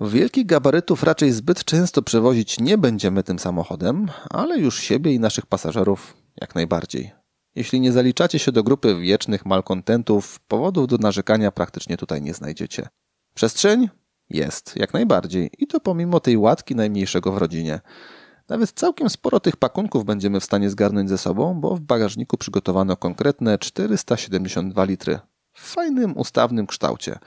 Wielkich 0.01 0.45
gabarytów 0.45 1.03
raczej 1.03 1.31
zbyt 1.31 1.63
często 1.63 2.01
przewozić 2.01 2.59
nie 2.59 2.77
będziemy 2.77 3.23
tym 3.23 3.39
samochodem, 3.39 4.07
ale 4.29 4.59
już 4.59 4.79
siebie 4.79 5.13
i 5.13 5.19
naszych 5.19 5.45
pasażerów 5.45 6.17
jak 6.41 6.55
najbardziej. 6.55 7.20
Jeśli 7.55 7.79
nie 7.79 7.91
zaliczacie 7.91 8.39
się 8.39 8.51
do 8.51 8.63
grupy 8.63 8.95
wiecznych 8.95 9.45
malkontentów, 9.45 10.39
powodów 10.39 10.87
do 10.87 10.97
narzekania 10.97 11.51
praktycznie 11.51 11.97
tutaj 11.97 12.21
nie 12.21 12.33
znajdziecie. 12.33 12.87
Przestrzeń? 13.33 13.89
Jest, 14.29 14.75
jak 14.75 14.93
najbardziej. 14.93 15.49
I 15.57 15.67
to 15.67 15.79
pomimo 15.79 16.19
tej 16.19 16.37
łatki 16.37 16.75
najmniejszego 16.75 17.31
w 17.31 17.37
rodzinie. 17.37 17.79
Nawet 18.49 18.71
całkiem 18.71 19.09
sporo 19.09 19.39
tych 19.39 19.55
pakunków 19.55 20.05
będziemy 20.05 20.39
w 20.39 20.43
stanie 20.43 20.69
zgarnąć 20.69 21.09
ze 21.09 21.17
sobą, 21.17 21.61
bo 21.61 21.75
w 21.75 21.81
bagażniku 21.81 22.37
przygotowano 22.37 22.97
konkretne 22.97 23.57
472 23.57 24.83
litry. 24.83 25.19
W 25.53 25.73
fajnym, 25.73 26.17
ustawnym 26.17 26.67
kształcie. 26.67 27.19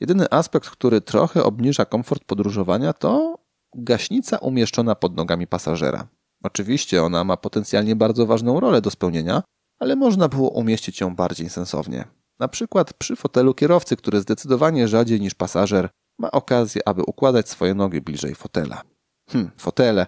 Jedyny 0.00 0.30
aspekt, 0.30 0.70
który 0.70 1.00
trochę 1.00 1.44
obniża 1.44 1.84
komfort 1.84 2.24
podróżowania, 2.24 2.92
to 2.92 3.38
gaśnica 3.74 4.38
umieszczona 4.38 4.94
pod 4.94 5.16
nogami 5.16 5.46
pasażera. 5.46 6.08
Oczywiście 6.42 7.02
ona 7.02 7.24
ma 7.24 7.36
potencjalnie 7.36 7.96
bardzo 7.96 8.26
ważną 8.26 8.60
rolę 8.60 8.80
do 8.80 8.90
spełnienia, 8.90 9.42
ale 9.80 9.96
można 9.96 10.28
było 10.28 10.50
umieścić 10.50 11.00
ją 11.00 11.16
bardziej 11.16 11.50
sensownie. 11.50 12.04
Na 12.38 12.48
przykład 12.48 12.92
przy 12.94 13.16
fotelu 13.16 13.54
kierowcy, 13.54 13.96
który 13.96 14.20
zdecydowanie 14.20 14.88
rzadziej 14.88 15.20
niż 15.20 15.34
pasażer 15.34 15.90
ma 16.18 16.30
okazję, 16.30 16.88
aby 16.88 17.02
układać 17.02 17.48
swoje 17.48 17.74
nogi 17.74 18.00
bliżej 18.00 18.34
fotela. 18.34 18.82
Hm, 19.30 19.50
fotele. 19.56 20.06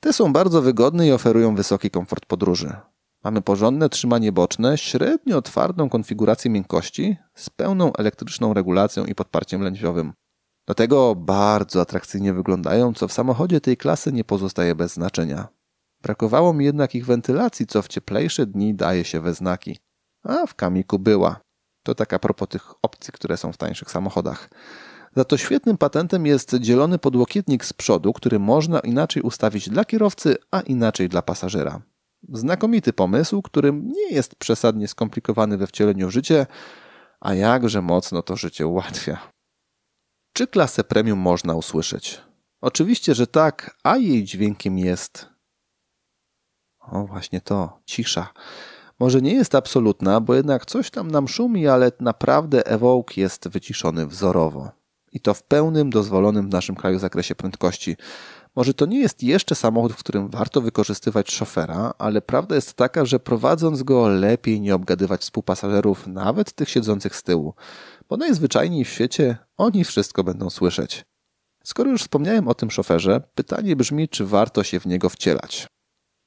Te 0.00 0.12
są 0.12 0.32
bardzo 0.32 0.62
wygodne 0.62 1.08
i 1.08 1.12
oferują 1.12 1.54
wysoki 1.54 1.90
komfort 1.90 2.26
podróży. 2.26 2.72
Mamy 3.24 3.42
porządne 3.42 3.88
trzymanie 3.88 4.32
boczne, 4.32 4.78
średnio 4.78 5.42
twardą 5.42 5.88
konfigurację 5.88 6.50
miękkości 6.50 7.16
z 7.34 7.50
pełną 7.50 7.92
elektryczną 7.92 8.54
regulacją 8.54 9.04
i 9.04 9.14
podparciem 9.14 9.62
lędźwiowym. 9.62 10.12
Do 10.66 10.74
tego 10.74 11.14
bardzo 11.14 11.80
atrakcyjnie 11.80 12.32
wyglądają, 12.32 12.94
co 12.94 13.08
w 13.08 13.12
samochodzie 13.12 13.60
tej 13.60 13.76
klasy 13.76 14.12
nie 14.12 14.24
pozostaje 14.24 14.74
bez 14.74 14.92
znaczenia. 14.92 15.48
Brakowało 16.02 16.52
mi 16.52 16.64
jednak 16.64 16.94
ich 16.94 17.06
wentylacji, 17.06 17.66
co 17.66 17.82
w 17.82 17.88
cieplejsze 17.88 18.46
dni 18.46 18.74
daje 18.74 19.04
się 19.04 19.20
we 19.20 19.34
znaki. 19.34 19.78
A 20.22 20.46
w 20.46 20.54
kamiku 20.54 20.98
była. 20.98 21.40
To 21.82 21.94
tak 21.94 22.12
a 22.12 22.18
propos 22.18 22.48
tych 22.48 22.72
opcji, 22.82 23.12
które 23.12 23.36
są 23.36 23.52
w 23.52 23.56
tańszych 23.56 23.90
samochodach. 23.90 24.50
Za 25.16 25.24
to 25.24 25.36
świetnym 25.36 25.78
patentem 25.78 26.26
jest 26.26 26.54
dzielony 26.54 26.98
podłokietnik 26.98 27.64
z 27.64 27.72
przodu, 27.72 28.12
który 28.12 28.38
można 28.38 28.80
inaczej 28.80 29.22
ustawić 29.22 29.68
dla 29.68 29.84
kierowcy, 29.84 30.36
a 30.50 30.60
inaczej 30.60 31.08
dla 31.08 31.22
pasażera. 31.22 31.82
Znakomity 32.28 32.92
pomysł, 32.92 33.42
który 33.42 33.72
nie 33.72 34.10
jest 34.10 34.34
przesadnie 34.34 34.88
skomplikowany 34.88 35.58
we 35.58 35.66
wcieleniu 35.66 36.08
w 36.08 36.10
życie, 36.10 36.46
a 37.20 37.34
jakże 37.34 37.82
mocno 37.82 38.22
to 38.22 38.36
życie 38.36 38.66
ułatwia. 38.66 39.18
Czy 40.32 40.46
klasę 40.46 40.84
premium 40.84 41.18
można 41.18 41.54
usłyszeć? 41.54 42.20
Oczywiście, 42.60 43.14
że 43.14 43.26
tak, 43.26 43.76
a 43.82 43.96
jej 43.96 44.24
dźwiękiem 44.24 44.78
jest. 44.78 45.31
O, 46.82 47.06
właśnie 47.06 47.40
to, 47.40 47.78
cisza. 47.84 48.32
Może 49.00 49.22
nie 49.22 49.34
jest 49.34 49.54
absolutna, 49.54 50.20
bo 50.20 50.34
jednak 50.34 50.66
coś 50.66 50.90
tam 50.90 51.10
nam 51.10 51.28
szumi, 51.28 51.68
ale 51.68 51.92
naprawdę 52.00 52.66
Evoke 52.66 53.20
jest 53.20 53.48
wyciszony 53.48 54.06
wzorowo. 54.06 54.70
I 55.12 55.20
to 55.20 55.34
w 55.34 55.42
pełnym, 55.42 55.90
dozwolonym 55.90 56.46
w 56.50 56.52
naszym 56.52 56.76
kraju 56.76 56.98
zakresie 56.98 57.34
prędkości. 57.34 57.96
Może 58.56 58.74
to 58.74 58.86
nie 58.86 59.00
jest 59.00 59.22
jeszcze 59.22 59.54
samochód, 59.54 59.92
w 59.92 59.98
którym 59.98 60.28
warto 60.28 60.60
wykorzystywać 60.60 61.30
szofera, 61.30 61.94
ale 61.98 62.22
prawda 62.22 62.54
jest 62.54 62.74
taka, 62.74 63.04
że 63.04 63.20
prowadząc 63.20 63.82
go 63.82 64.08
lepiej 64.08 64.60
nie 64.60 64.74
obgadywać 64.74 65.20
współpasażerów, 65.20 66.06
nawet 66.06 66.52
tych 66.52 66.68
siedzących 66.68 67.16
z 67.16 67.22
tyłu, 67.22 67.54
bo 68.08 68.16
najzwyczajniej 68.16 68.84
w 68.84 68.88
świecie 68.88 69.36
oni 69.56 69.84
wszystko 69.84 70.24
będą 70.24 70.50
słyszeć. 70.50 71.04
Skoro 71.64 71.90
już 71.90 72.02
wspomniałem 72.02 72.48
o 72.48 72.54
tym 72.54 72.70
szoferze, 72.70 73.20
pytanie 73.34 73.76
brzmi, 73.76 74.08
czy 74.08 74.26
warto 74.26 74.62
się 74.62 74.80
w 74.80 74.86
niego 74.86 75.08
wcielać. 75.08 75.66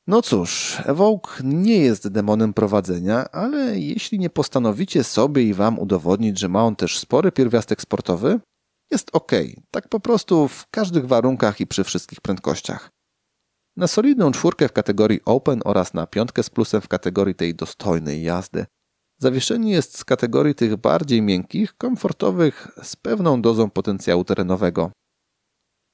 No 0.08 0.22
cóż, 0.22 0.82
Evoke 0.86 1.32
nie 1.44 1.78
jest 1.78 2.08
demonem 2.08 2.54
prowadzenia, 2.54 3.32
ale 3.32 3.80
jeśli 3.80 4.20
nie 4.20 4.30
postanowicie 4.30 5.04
sobie 5.04 5.44
i 5.44 5.54
wam 5.54 5.80
udowodnić, 5.80 6.40
że 6.40 6.50
ma 6.50 6.64
on 6.64 6.76
też 6.76 7.00
spory 7.00 7.32
pierwiastek 7.32 7.82
sportowy, 7.82 8.40
jest 8.92 9.10
ok, 9.14 9.32
tak 9.72 9.90
po 9.90 10.00
prostu 10.00 10.48
w 10.48 10.68
każdych 10.72 11.08
warunkach 11.08 11.62
i 11.62 11.68
przy 11.68 11.84
wszystkich 11.84 12.22
prędkościach. 12.22 12.90
Na 13.78 13.88
solidną 13.88 14.32
czwórkę 14.32 14.68
w 14.68 14.74
kategorii 14.74 15.20
Open 15.26 15.62
oraz 15.66 15.94
na 15.94 16.08
piątkę 16.08 16.44
z 16.44 16.50
plusem 16.50 16.82
w 16.82 16.88
kategorii 16.88 17.36
tej 17.36 17.56
dostojnej 17.56 18.24
jazdy. 18.24 18.66
Zawieszenie 19.20 19.72
jest 19.72 19.98
z 19.98 20.06
kategorii 20.06 20.56
tych 20.56 20.76
bardziej 20.76 21.22
miękkich, 21.22 21.78
komfortowych, 21.78 22.68
z 22.84 22.96
pewną 22.96 23.42
dozą 23.42 23.70
potencjału 23.70 24.24
terenowego. 24.24 24.92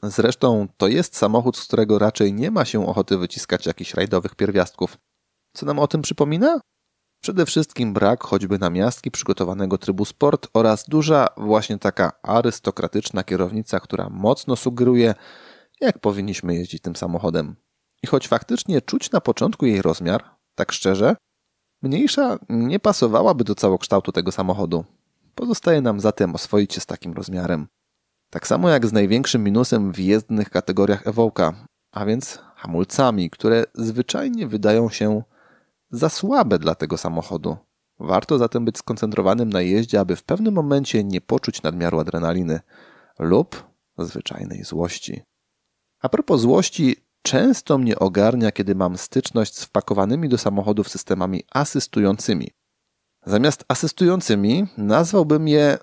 Zresztą 0.03 0.67
to 0.77 0.88
jest 0.88 1.17
samochód, 1.17 1.58
z 1.58 1.65
którego 1.65 2.00
raczej 2.00 2.34
nie 2.34 2.51
ma 2.51 2.65
się 2.65 2.88
ochoty 2.88 3.17
wyciskać 3.17 3.65
jakichś 3.65 3.93
rajdowych 3.93 4.36
pierwiastków. 4.36 4.98
Co 5.53 5.65
nam 5.65 5.79
o 5.79 5.88
tym 5.88 6.01
przypomina? 6.01 6.60
Przede 7.22 7.46
wszystkim 7.46 7.93
brak 7.93 8.24
choćby 8.24 8.60
na 8.60 8.70
miastki 8.70 9.12
przygotowanego 9.12 9.77
trybu 9.77 10.05
sport 10.05 10.48
oraz 10.53 10.86
duża, 10.89 11.27
właśnie 11.38 11.77
taka 11.77 12.12
arystokratyczna 12.24 13.24
kierownica, 13.24 13.79
która 13.79 14.10
mocno 14.10 14.55
sugeruje, 14.55 15.15
jak 15.81 16.00
powinniśmy 16.00 16.55
jeździć 16.55 16.81
tym 16.81 16.96
samochodem. 16.96 17.55
I 18.03 18.08
choć 18.08 18.27
faktycznie 18.27 18.81
czuć 18.81 19.12
na 19.12 19.22
początku 19.22 19.65
jej 19.65 19.81
rozmiar, 19.81 20.24
tak 20.55 20.72
szczerze, 20.72 21.15
mniejsza 21.81 22.38
nie 22.50 22.79
pasowałaby 22.79 23.43
do 23.43 23.55
całokształtu 23.55 24.12
tego 24.12 24.31
samochodu. 24.31 24.86
Pozostaje 25.36 25.81
nam 25.81 26.00
zatem 26.00 26.36
oswoić 26.36 26.74
się 26.74 26.81
z 26.81 26.86
takim 26.86 27.13
rozmiarem. 27.13 27.67
Tak 28.31 28.47
samo 28.47 28.69
jak 28.69 28.85
z 28.88 28.93
największym 28.93 29.43
minusem 29.43 29.91
w 29.91 30.00
jezdnych 30.00 30.50
kategoriach 30.50 31.07
Evoka, 31.07 31.53
a 31.91 32.05
więc 32.05 32.39
hamulcami, 32.55 33.29
które 33.29 33.63
zwyczajnie 33.73 34.47
wydają 34.47 34.89
się 34.89 35.23
za 35.89 36.09
słabe 36.09 36.59
dla 36.59 36.75
tego 36.75 36.97
samochodu. 36.97 37.57
Warto 38.00 38.38
zatem 38.38 38.65
być 38.65 38.77
skoncentrowanym 38.77 39.50
na 39.50 39.61
jeździe, 39.61 40.00
aby 40.00 40.15
w 40.15 40.23
pewnym 40.23 40.53
momencie 40.53 41.03
nie 41.03 41.21
poczuć 41.21 41.63
nadmiaru 41.63 42.00
adrenaliny 42.00 42.59
lub 43.19 43.63
zwyczajnej 43.97 44.63
złości. 44.63 45.21
A 46.01 46.09
propos 46.09 46.41
złości, 46.41 46.95
często 47.21 47.77
mnie 47.77 48.00
ogarnia, 48.00 48.51
kiedy 48.51 48.75
mam 48.75 48.97
styczność 48.97 49.57
z 49.57 49.63
wpakowanymi 49.63 50.29
do 50.29 50.38
samochodów 50.38 50.89
systemami 50.89 51.43
asystującymi. 51.51 52.47
Zamiast 53.25 53.65
asystującymi 53.67 54.67
nazwałbym 54.77 55.47
je, 55.47 55.77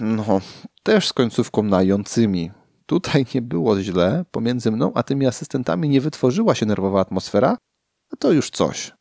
no, 0.00 0.40
też 0.82 1.08
z 1.08 1.12
końcówką 1.12 1.62
nającymi. 1.62 2.50
Tutaj 2.86 3.26
nie 3.34 3.42
było 3.42 3.80
źle, 3.80 4.24
pomiędzy 4.30 4.70
mną 4.70 4.92
a 4.94 5.02
tymi 5.02 5.26
asystentami 5.26 5.88
nie 5.88 6.00
wytworzyła 6.00 6.54
się 6.54 6.66
nerwowa 6.66 7.00
atmosfera, 7.00 7.58
a 8.12 8.16
to 8.16 8.32
już 8.32 8.50
coś. 8.50 8.92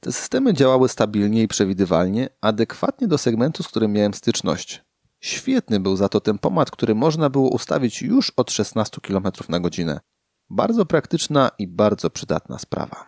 Te 0.00 0.12
systemy 0.12 0.54
działały 0.54 0.88
stabilnie 0.88 1.42
i 1.42 1.48
przewidywalnie, 1.48 2.28
adekwatnie 2.40 3.08
do 3.08 3.18
segmentu, 3.18 3.62
z 3.62 3.68
którym 3.68 3.92
miałem 3.92 4.14
styczność. 4.14 4.82
Świetny 5.20 5.80
był 5.80 5.96
za 5.96 6.08
to 6.08 6.20
tempomat, 6.20 6.70
który 6.70 6.94
można 6.94 7.30
było 7.30 7.50
ustawić 7.50 8.02
już 8.02 8.32
od 8.36 8.50
16 8.50 9.00
km 9.00 9.24
na 9.48 9.60
godzinę. 9.60 10.00
Bardzo 10.50 10.86
praktyczna 10.86 11.50
i 11.58 11.68
bardzo 11.68 12.10
przydatna 12.10 12.58
sprawa. 12.58 13.06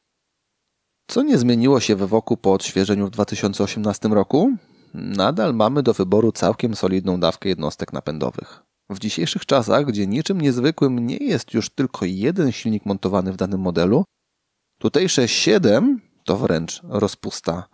Co 1.06 1.22
nie 1.22 1.38
zmieniło 1.38 1.80
się 1.80 1.96
we 1.96 2.06
woku 2.06 2.36
po 2.36 2.52
odświeżeniu 2.52 3.06
w 3.06 3.10
2018 3.10 4.08
roku? 4.08 4.56
Nadal 4.94 5.54
mamy 5.54 5.82
do 5.82 5.92
wyboru 5.92 6.32
całkiem 6.32 6.76
solidną 6.76 7.20
dawkę 7.20 7.48
jednostek 7.48 7.92
napędowych. 7.92 8.62
W 8.90 8.98
dzisiejszych 8.98 9.46
czasach, 9.46 9.86
gdzie 9.86 10.06
niczym 10.06 10.40
niezwykłym 10.40 11.06
nie 11.06 11.16
jest 11.16 11.54
już 11.54 11.70
tylko 11.70 12.04
jeden 12.04 12.52
silnik 12.52 12.86
montowany 12.86 13.32
w 13.32 13.36
danym 13.36 13.60
modelu, 13.60 14.04
tutejsze 14.78 15.28
7 15.28 16.00
to 16.24 16.36
wręcz 16.36 16.80
rozpusta. 16.88 17.68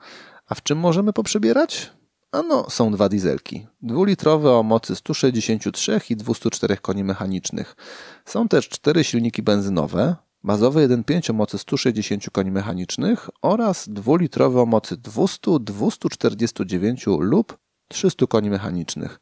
A 0.46 0.54
w 0.54 0.62
czym 0.62 0.78
możemy 0.78 1.12
poprzebierać? 1.12 1.92
Ano, 2.32 2.70
są 2.70 2.92
dwa 2.92 3.08
dieselki. 3.08 3.66
Dwulitrowe 3.82 4.52
o 4.52 4.62
mocy 4.62 4.96
163 4.96 6.00
i 6.10 6.16
204 6.16 6.76
koni 6.76 7.04
mechanicznych. 7.04 7.76
Są 8.24 8.48
też 8.48 8.68
cztery 8.68 9.04
silniki 9.04 9.42
benzynowe, 9.42 10.16
bazowy 10.44 10.88
1.5 10.88 11.30
o 11.30 11.32
mocy 11.32 11.58
160 11.58 12.30
koni 12.30 12.50
mechanicznych 12.50 13.30
oraz 13.42 13.88
dwulitrowe 13.88 14.62
o 14.62 14.66
mocy 14.66 14.96
200, 14.96 15.50
249 15.60 17.06
lub 17.06 17.58
300 17.88 18.26
koni 18.26 18.50
mechanicznych. 18.50 19.18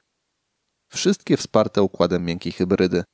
Wszystkie 0.92 1.36
wsparte 1.36 1.82
układem 1.82 2.24
miękkiej 2.24 2.52
hybrydy. 2.52 3.04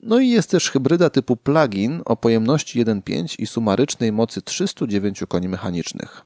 No 0.00 0.18
i 0.18 0.28
jest 0.28 0.50
też 0.50 0.70
hybryda 0.70 1.10
typu 1.10 1.36
plug-in 1.36 2.02
o 2.04 2.16
pojemności 2.16 2.84
1.5 2.84 3.36
i 3.38 3.46
sumarycznej 3.46 4.12
mocy 4.12 4.42
309 4.42 5.22
koni 5.28 5.48
mechanicznych. 5.48 6.24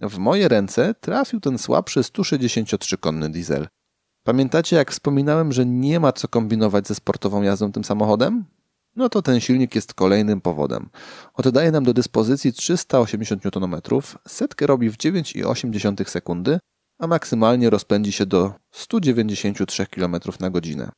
W 0.00 0.18
moje 0.18 0.48
ręce 0.48 0.94
trafił 0.94 1.40
ten 1.40 1.58
słabszy 1.58 2.00
163-konny 2.00 3.30
diesel. 3.30 3.68
Pamiętacie, 4.24 4.76
jak 4.76 4.90
wspominałem, 4.90 5.52
że 5.52 5.66
nie 5.66 6.00
ma 6.00 6.12
co 6.12 6.28
kombinować 6.28 6.88
ze 6.88 6.94
sportową 6.94 7.42
jazdą 7.42 7.72
tym 7.72 7.84
samochodem? 7.84 8.44
No 8.98 9.08
to 9.08 9.22
ten 9.22 9.40
silnik 9.40 9.74
jest 9.74 9.94
kolejnym 9.94 10.40
powodem. 10.40 10.88
Oddaje 11.34 11.70
nam 11.70 11.84
do 11.84 11.94
dyspozycji 11.94 12.52
380 12.52 13.56
Nm, 13.56 13.80
setkę 14.28 14.66
robi 14.66 14.90
w 14.90 14.96
9,8 14.96 16.08
sekundy, 16.08 16.58
a 16.98 17.06
maksymalnie 17.06 17.70
rozpędzi 17.70 18.12
się 18.12 18.26
do 18.26 18.52
193 18.70 19.86
km 19.86 20.16
na 20.40 20.50
godzinę. 20.50 20.90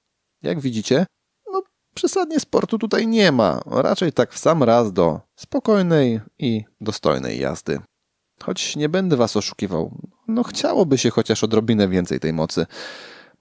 Jak 0.43 0.61
widzicie, 0.61 1.07
no 1.53 1.63
przesadnie 1.95 2.41
sportu 2.41 2.79
tutaj 2.79 3.07
nie 3.07 3.33
ma, 3.33 3.61
raczej 3.67 4.13
tak 4.13 4.33
w 4.33 4.39
sam 4.39 4.63
raz 4.63 4.93
do 4.93 5.21
spokojnej 5.37 6.21
i 6.39 6.65
dostojnej 6.81 7.41
jazdy. 7.41 7.81
Choć 8.43 8.77
nie 8.77 8.89
będę 8.89 9.17
was 9.17 9.37
oszukiwał, 9.37 9.99
no 10.29 10.43
chciałoby 10.43 10.99
się 10.99 11.11
chociaż 11.11 11.45
odrobinę 11.45 11.89
więcej 11.89 12.21
tej 12.21 12.33
mocy. 12.33 12.67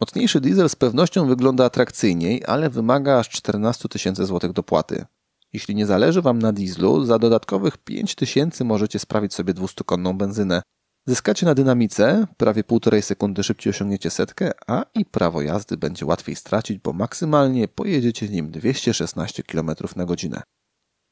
Mocniejszy 0.01 0.41
diesel 0.41 0.69
z 0.69 0.75
pewnością 0.75 1.27
wygląda 1.27 1.65
atrakcyjniej, 1.65 2.43
ale 2.47 2.69
wymaga 2.69 3.19
aż 3.19 3.29
14 3.29 3.89
tysięcy 3.89 4.25
złotych 4.25 4.51
dopłaty. 4.51 5.05
Jeśli 5.53 5.75
nie 5.75 5.85
zależy 5.85 6.21
Wam 6.21 6.39
na 6.39 6.53
dieslu, 6.53 7.05
za 7.05 7.19
dodatkowych 7.19 7.77
5 7.77 8.15
tysięcy 8.15 8.63
możecie 8.63 8.99
sprawić 8.99 9.33
sobie 9.33 9.53
200-konną 9.53 10.17
benzynę. 10.17 10.61
Zyskacie 11.07 11.45
na 11.45 11.55
dynamice, 11.55 12.27
prawie 12.37 12.63
1,5 12.63 13.01
sekundy 13.01 13.43
szybciej 13.43 13.71
osiągniecie 13.71 14.09
setkę, 14.09 14.51
a 14.67 14.85
i 14.95 15.05
prawo 15.05 15.41
jazdy 15.41 15.77
będzie 15.77 16.05
łatwiej 16.05 16.35
stracić, 16.35 16.77
bo 16.77 16.93
maksymalnie 16.93 17.67
pojedziecie 17.67 18.29
nim 18.29 18.51
216 18.51 19.43
km 19.43 19.71
na 19.95 20.05
godzinę. 20.05 20.41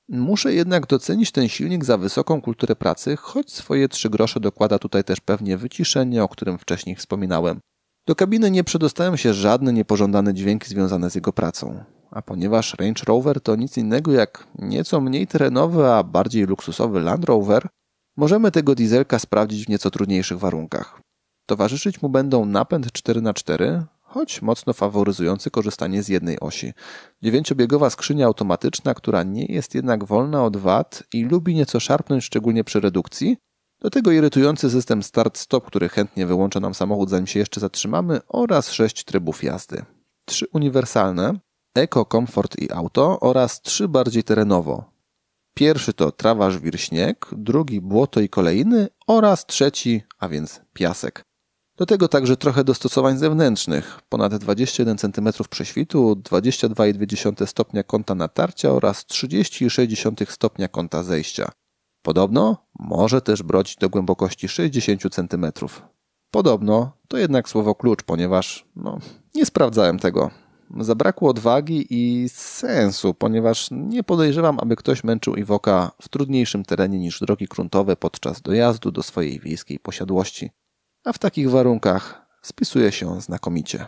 Muszę 0.09 0.53
jednak 0.53 0.87
docenić 0.87 1.31
ten 1.31 1.49
silnik 1.49 1.85
za 1.85 1.97
wysoką 1.97 2.41
kulturę 2.41 2.75
pracy, 2.75 3.15
choć 3.15 3.51
swoje 3.51 3.89
3 3.89 4.09
grosze 4.09 4.39
dokłada 4.39 4.79
tutaj 4.79 5.03
też 5.03 5.19
pewnie 5.19 5.57
wyciszenie, 5.57 6.23
o 6.23 6.27
którym 6.27 6.57
wcześniej 6.57 6.95
wspominałem. 6.95 7.59
Do 8.07 8.15
kabiny 8.15 8.51
nie 8.51 8.63
przedostają 8.63 9.15
się 9.15 9.33
żadne 9.33 9.73
niepożądane 9.73 10.33
dźwięki 10.33 10.69
związane 10.69 11.09
z 11.09 11.15
jego 11.15 11.33
pracą. 11.33 11.83
A 12.11 12.21
ponieważ 12.21 12.75
Range 12.79 13.03
Rover 13.07 13.41
to 13.41 13.55
nic 13.55 13.77
innego 13.77 14.11
jak 14.11 14.47
nieco 14.59 15.01
mniej 15.01 15.27
terenowy, 15.27 15.87
a 15.87 16.03
bardziej 16.03 16.45
luksusowy 16.45 17.01
Land 17.01 17.25
Rover, 17.25 17.67
możemy 18.17 18.51
tego 18.51 18.75
dieselka 18.75 19.19
sprawdzić 19.19 19.65
w 19.65 19.69
nieco 19.69 19.91
trudniejszych 19.91 20.39
warunkach. 20.39 21.01
Towarzyszyć 21.45 22.01
mu 22.01 22.09
będą 22.09 22.45
napęd 22.45 22.87
4x4, 22.87 23.83
choć 24.01 24.41
mocno 24.41 24.73
faworyzujący 24.73 25.51
korzystanie 25.51 26.03
z 26.03 26.07
jednej 26.07 26.39
osi. 26.39 26.73
Dziewięciobiegowa 27.23 27.89
skrzynia 27.89 28.25
automatyczna, 28.25 28.93
która 28.93 29.23
nie 29.23 29.45
jest 29.45 29.75
jednak 29.75 30.05
wolna 30.05 30.43
od 30.43 30.57
wad 30.57 31.03
i 31.13 31.23
lubi 31.23 31.55
nieco 31.55 31.79
szarpnąć 31.79 32.23
szczególnie 32.23 32.63
przy 32.63 32.79
redukcji, 32.79 33.37
do 33.79 33.89
tego 33.89 34.11
irytujący 34.11 34.69
system 34.69 35.03
start-stop, 35.03 35.65
który 35.65 35.89
chętnie 35.89 36.25
wyłącza 36.25 36.59
nam 36.59 36.73
samochód 36.73 37.09
zanim 37.09 37.27
się 37.27 37.39
jeszcze 37.39 37.59
zatrzymamy 37.59 38.19
oraz 38.27 38.71
sześć 38.71 39.03
trybów 39.03 39.43
jazdy. 39.43 39.85
Trzy 40.25 40.47
uniwersalne, 40.53 41.39
Eco, 41.75 42.05
Comfort 42.05 42.59
i 42.59 42.71
Auto 42.71 43.19
oraz 43.19 43.61
trzy 43.61 43.87
bardziej 43.87 44.23
terenowo. 44.23 44.97
Pierwszy 45.53 45.93
to 45.93 46.11
trawa, 46.11 46.51
żwir, 46.51 46.79
śnieg, 46.79 47.25
drugi 47.31 47.81
błoto 47.81 48.19
i 48.19 48.29
kolejny 48.29 48.87
oraz 49.07 49.45
trzeci, 49.45 50.01
a 50.19 50.29
więc 50.29 50.61
piasek. 50.73 51.25
Do 51.77 51.85
tego 51.85 52.07
także 52.07 52.37
trochę 52.37 52.63
dostosowań 52.63 53.17
zewnętrznych, 53.17 53.99
ponad 54.09 54.35
21 54.35 54.97
cm 54.97 55.29
prześwitu, 55.49 56.15
22,2 56.15 57.45
stopnia 57.45 57.83
kąta 57.83 58.15
natarcia 58.15 58.71
oraz 58.71 59.05
30,6 59.05 60.31
stopnia 60.31 60.67
kąta 60.67 61.03
zejścia. 61.03 61.51
Podobno 62.07 62.57
może 62.79 63.21
też 63.21 63.43
brodzić 63.43 63.75
do 63.75 63.89
głębokości 63.89 64.47
60 64.47 65.01
cm. 65.15 65.45
Podobno 66.31 66.91
to 67.07 67.17
jednak 67.17 67.49
słowo 67.49 67.75
klucz, 67.75 68.03
ponieważ 68.03 68.65
no, 68.75 68.99
nie 69.35 69.45
sprawdzałem 69.45 69.99
tego. 69.99 70.31
Zabrakło 70.79 71.29
odwagi 71.29 71.87
i 71.89 72.29
sensu, 72.29 73.13
ponieważ 73.13 73.67
nie 73.71 74.03
podejrzewam, 74.03 74.59
aby 74.59 74.75
ktoś 74.75 75.03
męczył 75.03 75.35
Iwoka 75.35 75.91
w 76.01 76.09
trudniejszym 76.09 76.65
terenie 76.65 76.99
niż 76.99 77.19
drogi 77.19 77.45
gruntowe 77.45 77.95
podczas 77.95 78.41
dojazdu 78.41 78.91
do 78.91 79.03
swojej 79.03 79.39
wiejskiej 79.39 79.79
posiadłości. 79.79 80.51
A 81.03 81.13
w 81.13 81.19
takich 81.19 81.49
warunkach 81.49 82.27
spisuje 82.41 82.91
się 82.91 83.21
znakomicie. 83.21 83.85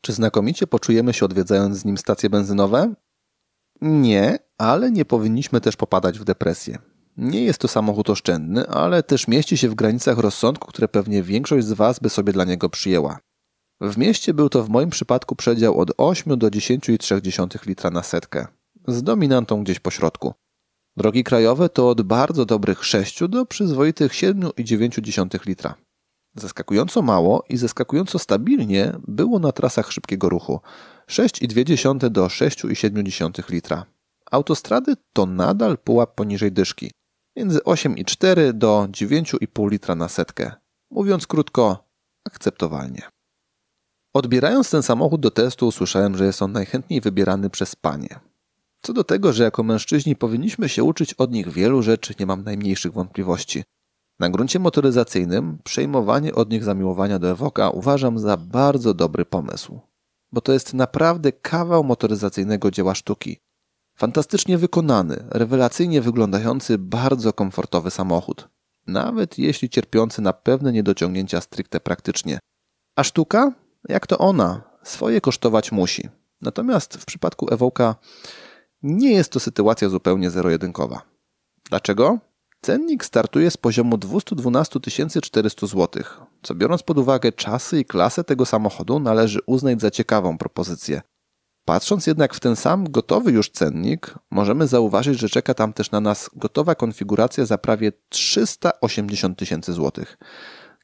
Czy 0.00 0.12
znakomicie 0.12 0.66
poczujemy 0.66 1.12
się 1.12 1.24
odwiedzając 1.24 1.76
z 1.76 1.84
nim 1.84 1.98
stacje 1.98 2.30
benzynowe? 2.30 2.94
Nie, 3.80 4.38
ale 4.58 4.90
nie 4.90 5.04
powinniśmy 5.04 5.60
też 5.60 5.76
popadać 5.76 6.18
w 6.18 6.24
depresję. 6.24 6.78
Nie 7.18 7.44
jest 7.44 7.58
to 7.58 7.68
samochód 7.68 8.10
oszczędny, 8.10 8.68
ale 8.68 9.02
też 9.02 9.28
mieści 9.28 9.56
się 9.56 9.68
w 9.68 9.74
granicach 9.74 10.18
rozsądku, 10.18 10.68
które 10.68 10.88
pewnie 10.88 11.22
większość 11.22 11.66
z 11.66 11.72
Was 11.72 11.98
by 11.98 12.08
sobie 12.08 12.32
dla 12.32 12.44
niego 12.44 12.70
przyjęła. 12.70 13.18
W 13.80 13.96
mieście 13.96 14.34
był 14.34 14.48
to 14.48 14.64
w 14.64 14.68
moim 14.68 14.90
przypadku 14.90 15.36
przedział 15.36 15.78
od 15.78 15.90
8 15.96 16.38
do 16.38 16.48
10,3 16.48 17.66
litra 17.66 17.90
na 17.90 18.02
setkę, 18.02 18.46
z 18.88 19.02
dominantą 19.02 19.64
gdzieś 19.64 19.78
po 19.78 19.90
środku. 19.90 20.34
Drogi 20.96 21.24
krajowe 21.24 21.68
to 21.68 21.88
od 21.88 22.02
bardzo 22.02 22.44
dobrych 22.44 22.84
6 22.84 23.28
do 23.28 23.46
przyzwoitych 23.46 24.12
7,9 24.12 25.46
litra. 25.46 25.74
Zaskakująco 26.34 27.02
mało 27.02 27.44
i 27.48 27.56
zaskakująco 27.56 28.18
stabilnie 28.18 28.92
było 29.08 29.38
na 29.38 29.52
trasach 29.52 29.92
szybkiego 29.92 30.28
ruchu 30.28 30.60
6,2 31.10 32.10
do 32.10 32.26
6,7 32.26 33.50
litra. 33.50 33.86
Autostrady 34.30 34.94
to 35.12 35.26
nadal 35.26 35.78
pułap 35.78 36.14
poniżej 36.14 36.52
dyszki, 36.52 36.90
między 37.38 37.58
8,4 37.58 38.52
do 38.52 38.88
9,5 38.90 39.70
litra 39.70 39.94
na 39.94 40.08
setkę. 40.08 40.52
Mówiąc 40.90 41.26
krótko, 41.26 41.88
akceptowalnie. 42.24 43.02
Odbierając 44.14 44.70
ten 44.70 44.82
samochód 44.82 45.20
do 45.20 45.30
testu, 45.30 45.66
usłyszałem, 45.66 46.16
że 46.16 46.24
jest 46.24 46.42
on 46.42 46.52
najchętniej 46.52 47.00
wybierany 47.00 47.50
przez 47.50 47.76
panie. 47.76 48.20
Co 48.82 48.92
do 48.92 49.04
tego, 49.04 49.32
że 49.32 49.44
jako 49.44 49.62
mężczyźni 49.62 50.16
powinniśmy 50.16 50.68
się 50.68 50.84
uczyć 50.84 51.14
od 51.14 51.32
nich 51.32 51.48
wielu 51.48 51.82
rzeczy, 51.82 52.14
nie 52.20 52.26
mam 52.26 52.44
najmniejszych 52.44 52.92
wątpliwości. 52.92 53.64
Na 54.18 54.30
gruncie 54.30 54.58
motoryzacyjnym 54.58 55.58
przejmowanie 55.64 56.34
od 56.34 56.50
nich 56.50 56.64
zamiłowania 56.64 57.18
do 57.18 57.30
Evoka 57.30 57.70
uważam 57.70 58.18
za 58.18 58.36
bardzo 58.36 58.94
dobry 58.94 59.24
pomysł, 59.24 59.80
bo 60.32 60.40
to 60.40 60.52
jest 60.52 60.74
naprawdę 60.74 61.32
kawał 61.32 61.84
motoryzacyjnego 61.84 62.70
dzieła 62.70 62.94
sztuki. 62.94 63.40
Fantastycznie 63.98 64.58
wykonany, 64.58 65.24
rewelacyjnie 65.30 66.02
wyglądający, 66.02 66.78
bardzo 66.78 67.32
komfortowy 67.32 67.90
samochód, 67.90 68.48
nawet 68.86 69.38
jeśli 69.38 69.70
cierpiący 69.70 70.22
na 70.22 70.32
pewne 70.32 70.72
niedociągnięcia 70.72 71.40
stricte 71.40 71.80
praktycznie. 71.80 72.38
A 72.96 73.04
sztuka? 73.04 73.52
Jak 73.88 74.06
to 74.06 74.18
ona? 74.18 74.62
Swoje 74.82 75.20
kosztować 75.20 75.72
musi. 75.72 76.08
Natomiast 76.40 76.96
w 76.96 77.04
przypadku 77.04 77.54
Evoka 77.54 77.96
nie 78.82 79.12
jest 79.12 79.32
to 79.32 79.40
sytuacja 79.40 79.88
zupełnie 79.88 80.30
zero-jedynkowa. 80.30 81.02
Dlaczego? 81.68 82.18
Cennik 82.60 83.04
startuje 83.04 83.50
z 83.50 83.56
poziomu 83.56 83.96
212 83.96 84.80
400 85.22 85.66
zł, 85.66 86.02
co 86.42 86.54
biorąc 86.54 86.82
pod 86.82 86.98
uwagę 86.98 87.32
czasy 87.32 87.80
i 87.80 87.84
klasę 87.84 88.24
tego 88.24 88.46
samochodu 88.46 88.98
należy 88.98 89.38
uznać 89.46 89.80
za 89.80 89.90
ciekawą 89.90 90.38
propozycję. 90.38 91.02
Patrząc 91.68 92.06
jednak 92.06 92.34
w 92.34 92.40
ten 92.40 92.56
sam 92.56 92.90
gotowy 92.90 93.32
już 93.32 93.50
cennik, 93.50 94.14
możemy 94.30 94.66
zauważyć, 94.66 95.18
że 95.18 95.28
czeka 95.28 95.54
tam 95.54 95.72
też 95.72 95.90
na 95.90 96.00
nas 96.00 96.30
gotowa 96.36 96.74
konfiguracja 96.74 97.46
za 97.46 97.58
prawie 97.58 97.92
380 98.08 99.38
tysięcy 99.38 99.72
złotych. 99.72 100.18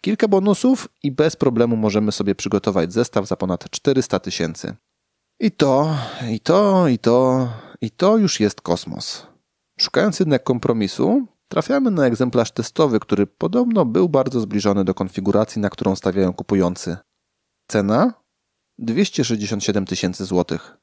Kilka 0.00 0.28
bonusów 0.28 0.88
i 1.02 1.12
bez 1.12 1.36
problemu 1.36 1.76
możemy 1.76 2.12
sobie 2.12 2.34
przygotować 2.34 2.92
zestaw 2.92 3.26
za 3.26 3.36
ponad 3.36 3.70
400 3.70 4.20
tysięcy. 4.20 4.74
I 5.40 5.50
to, 5.50 5.96
i 6.30 6.40
to, 6.40 6.88
i 6.88 6.98
to, 6.98 7.48
i 7.80 7.90
to 7.90 8.16
już 8.16 8.40
jest 8.40 8.60
kosmos. 8.60 9.26
Szukając 9.80 10.20
jednak 10.20 10.42
kompromisu, 10.42 11.26
trafiamy 11.48 11.90
na 11.90 12.06
egzemplarz 12.06 12.50
testowy, 12.50 13.00
który 13.00 13.26
podobno 13.26 13.84
był 13.84 14.08
bardzo 14.08 14.40
zbliżony 14.40 14.84
do 14.84 14.94
konfiguracji, 14.94 15.62
na 15.62 15.70
którą 15.70 15.96
stawiają 15.96 16.32
kupujący. 16.32 16.96
Cena 17.68 18.23
267 18.78 19.86
tysięcy 19.86 20.24
złotych. 20.24 20.76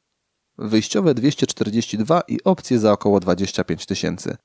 Wyjściowe 0.57 1.13
242 1.13 2.21
i 2.27 2.43
opcje 2.43 2.79
za 2.79 2.91
około 2.91 3.19
25 3.19 3.85
tysięcy. 3.85 4.37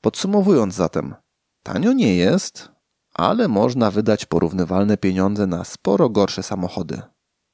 Podsumowując 0.00 0.74
zatem, 0.74 1.14
tanio 1.62 1.92
nie 1.92 2.16
jest, 2.16 2.70
ale 3.14 3.48
można 3.48 3.90
wydać 3.90 4.26
porównywalne 4.26 4.96
pieniądze 4.96 5.46
na 5.46 5.64
sporo 5.64 6.08
gorsze 6.08 6.42
samochody. 6.42 7.02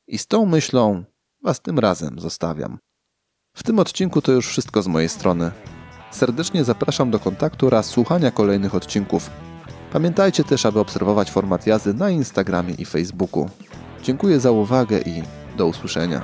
I 0.06 0.18
z 0.18 0.26
tą 0.26 0.46
myślą 0.46 1.04
Was 1.42 1.60
tym 1.60 1.78
razem 1.78 2.20
zostawiam. 2.20 2.78
W 3.56 3.62
tym 3.62 3.78
odcinku 3.78 4.22
to 4.22 4.32
już 4.32 4.48
wszystko 4.48 4.82
z 4.82 4.86
mojej 4.86 5.08
strony. 5.08 5.50
Serdecznie 6.10 6.64
zapraszam 6.64 7.10
do 7.10 7.18
kontaktu 7.18 7.66
oraz 7.66 7.86
słuchania 7.86 8.30
kolejnych 8.30 8.74
odcinków. 8.74 9.30
Pamiętajcie 9.92 10.44
też, 10.44 10.66
aby 10.66 10.80
obserwować 10.80 11.30
format 11.30 11.66
jazdy 11.66 11.94
na 11.94 12.10
Instagramie 12.10 12.74
i 12.74 12.84
Facebooku. 12.84 13.50
Dziękuję 14.02 14.40
za 14.40 14.50
uwagę 14.50 15.00
i 15.00 15.22
do 15.56 15.66
usłyszenia. 15.66 16.22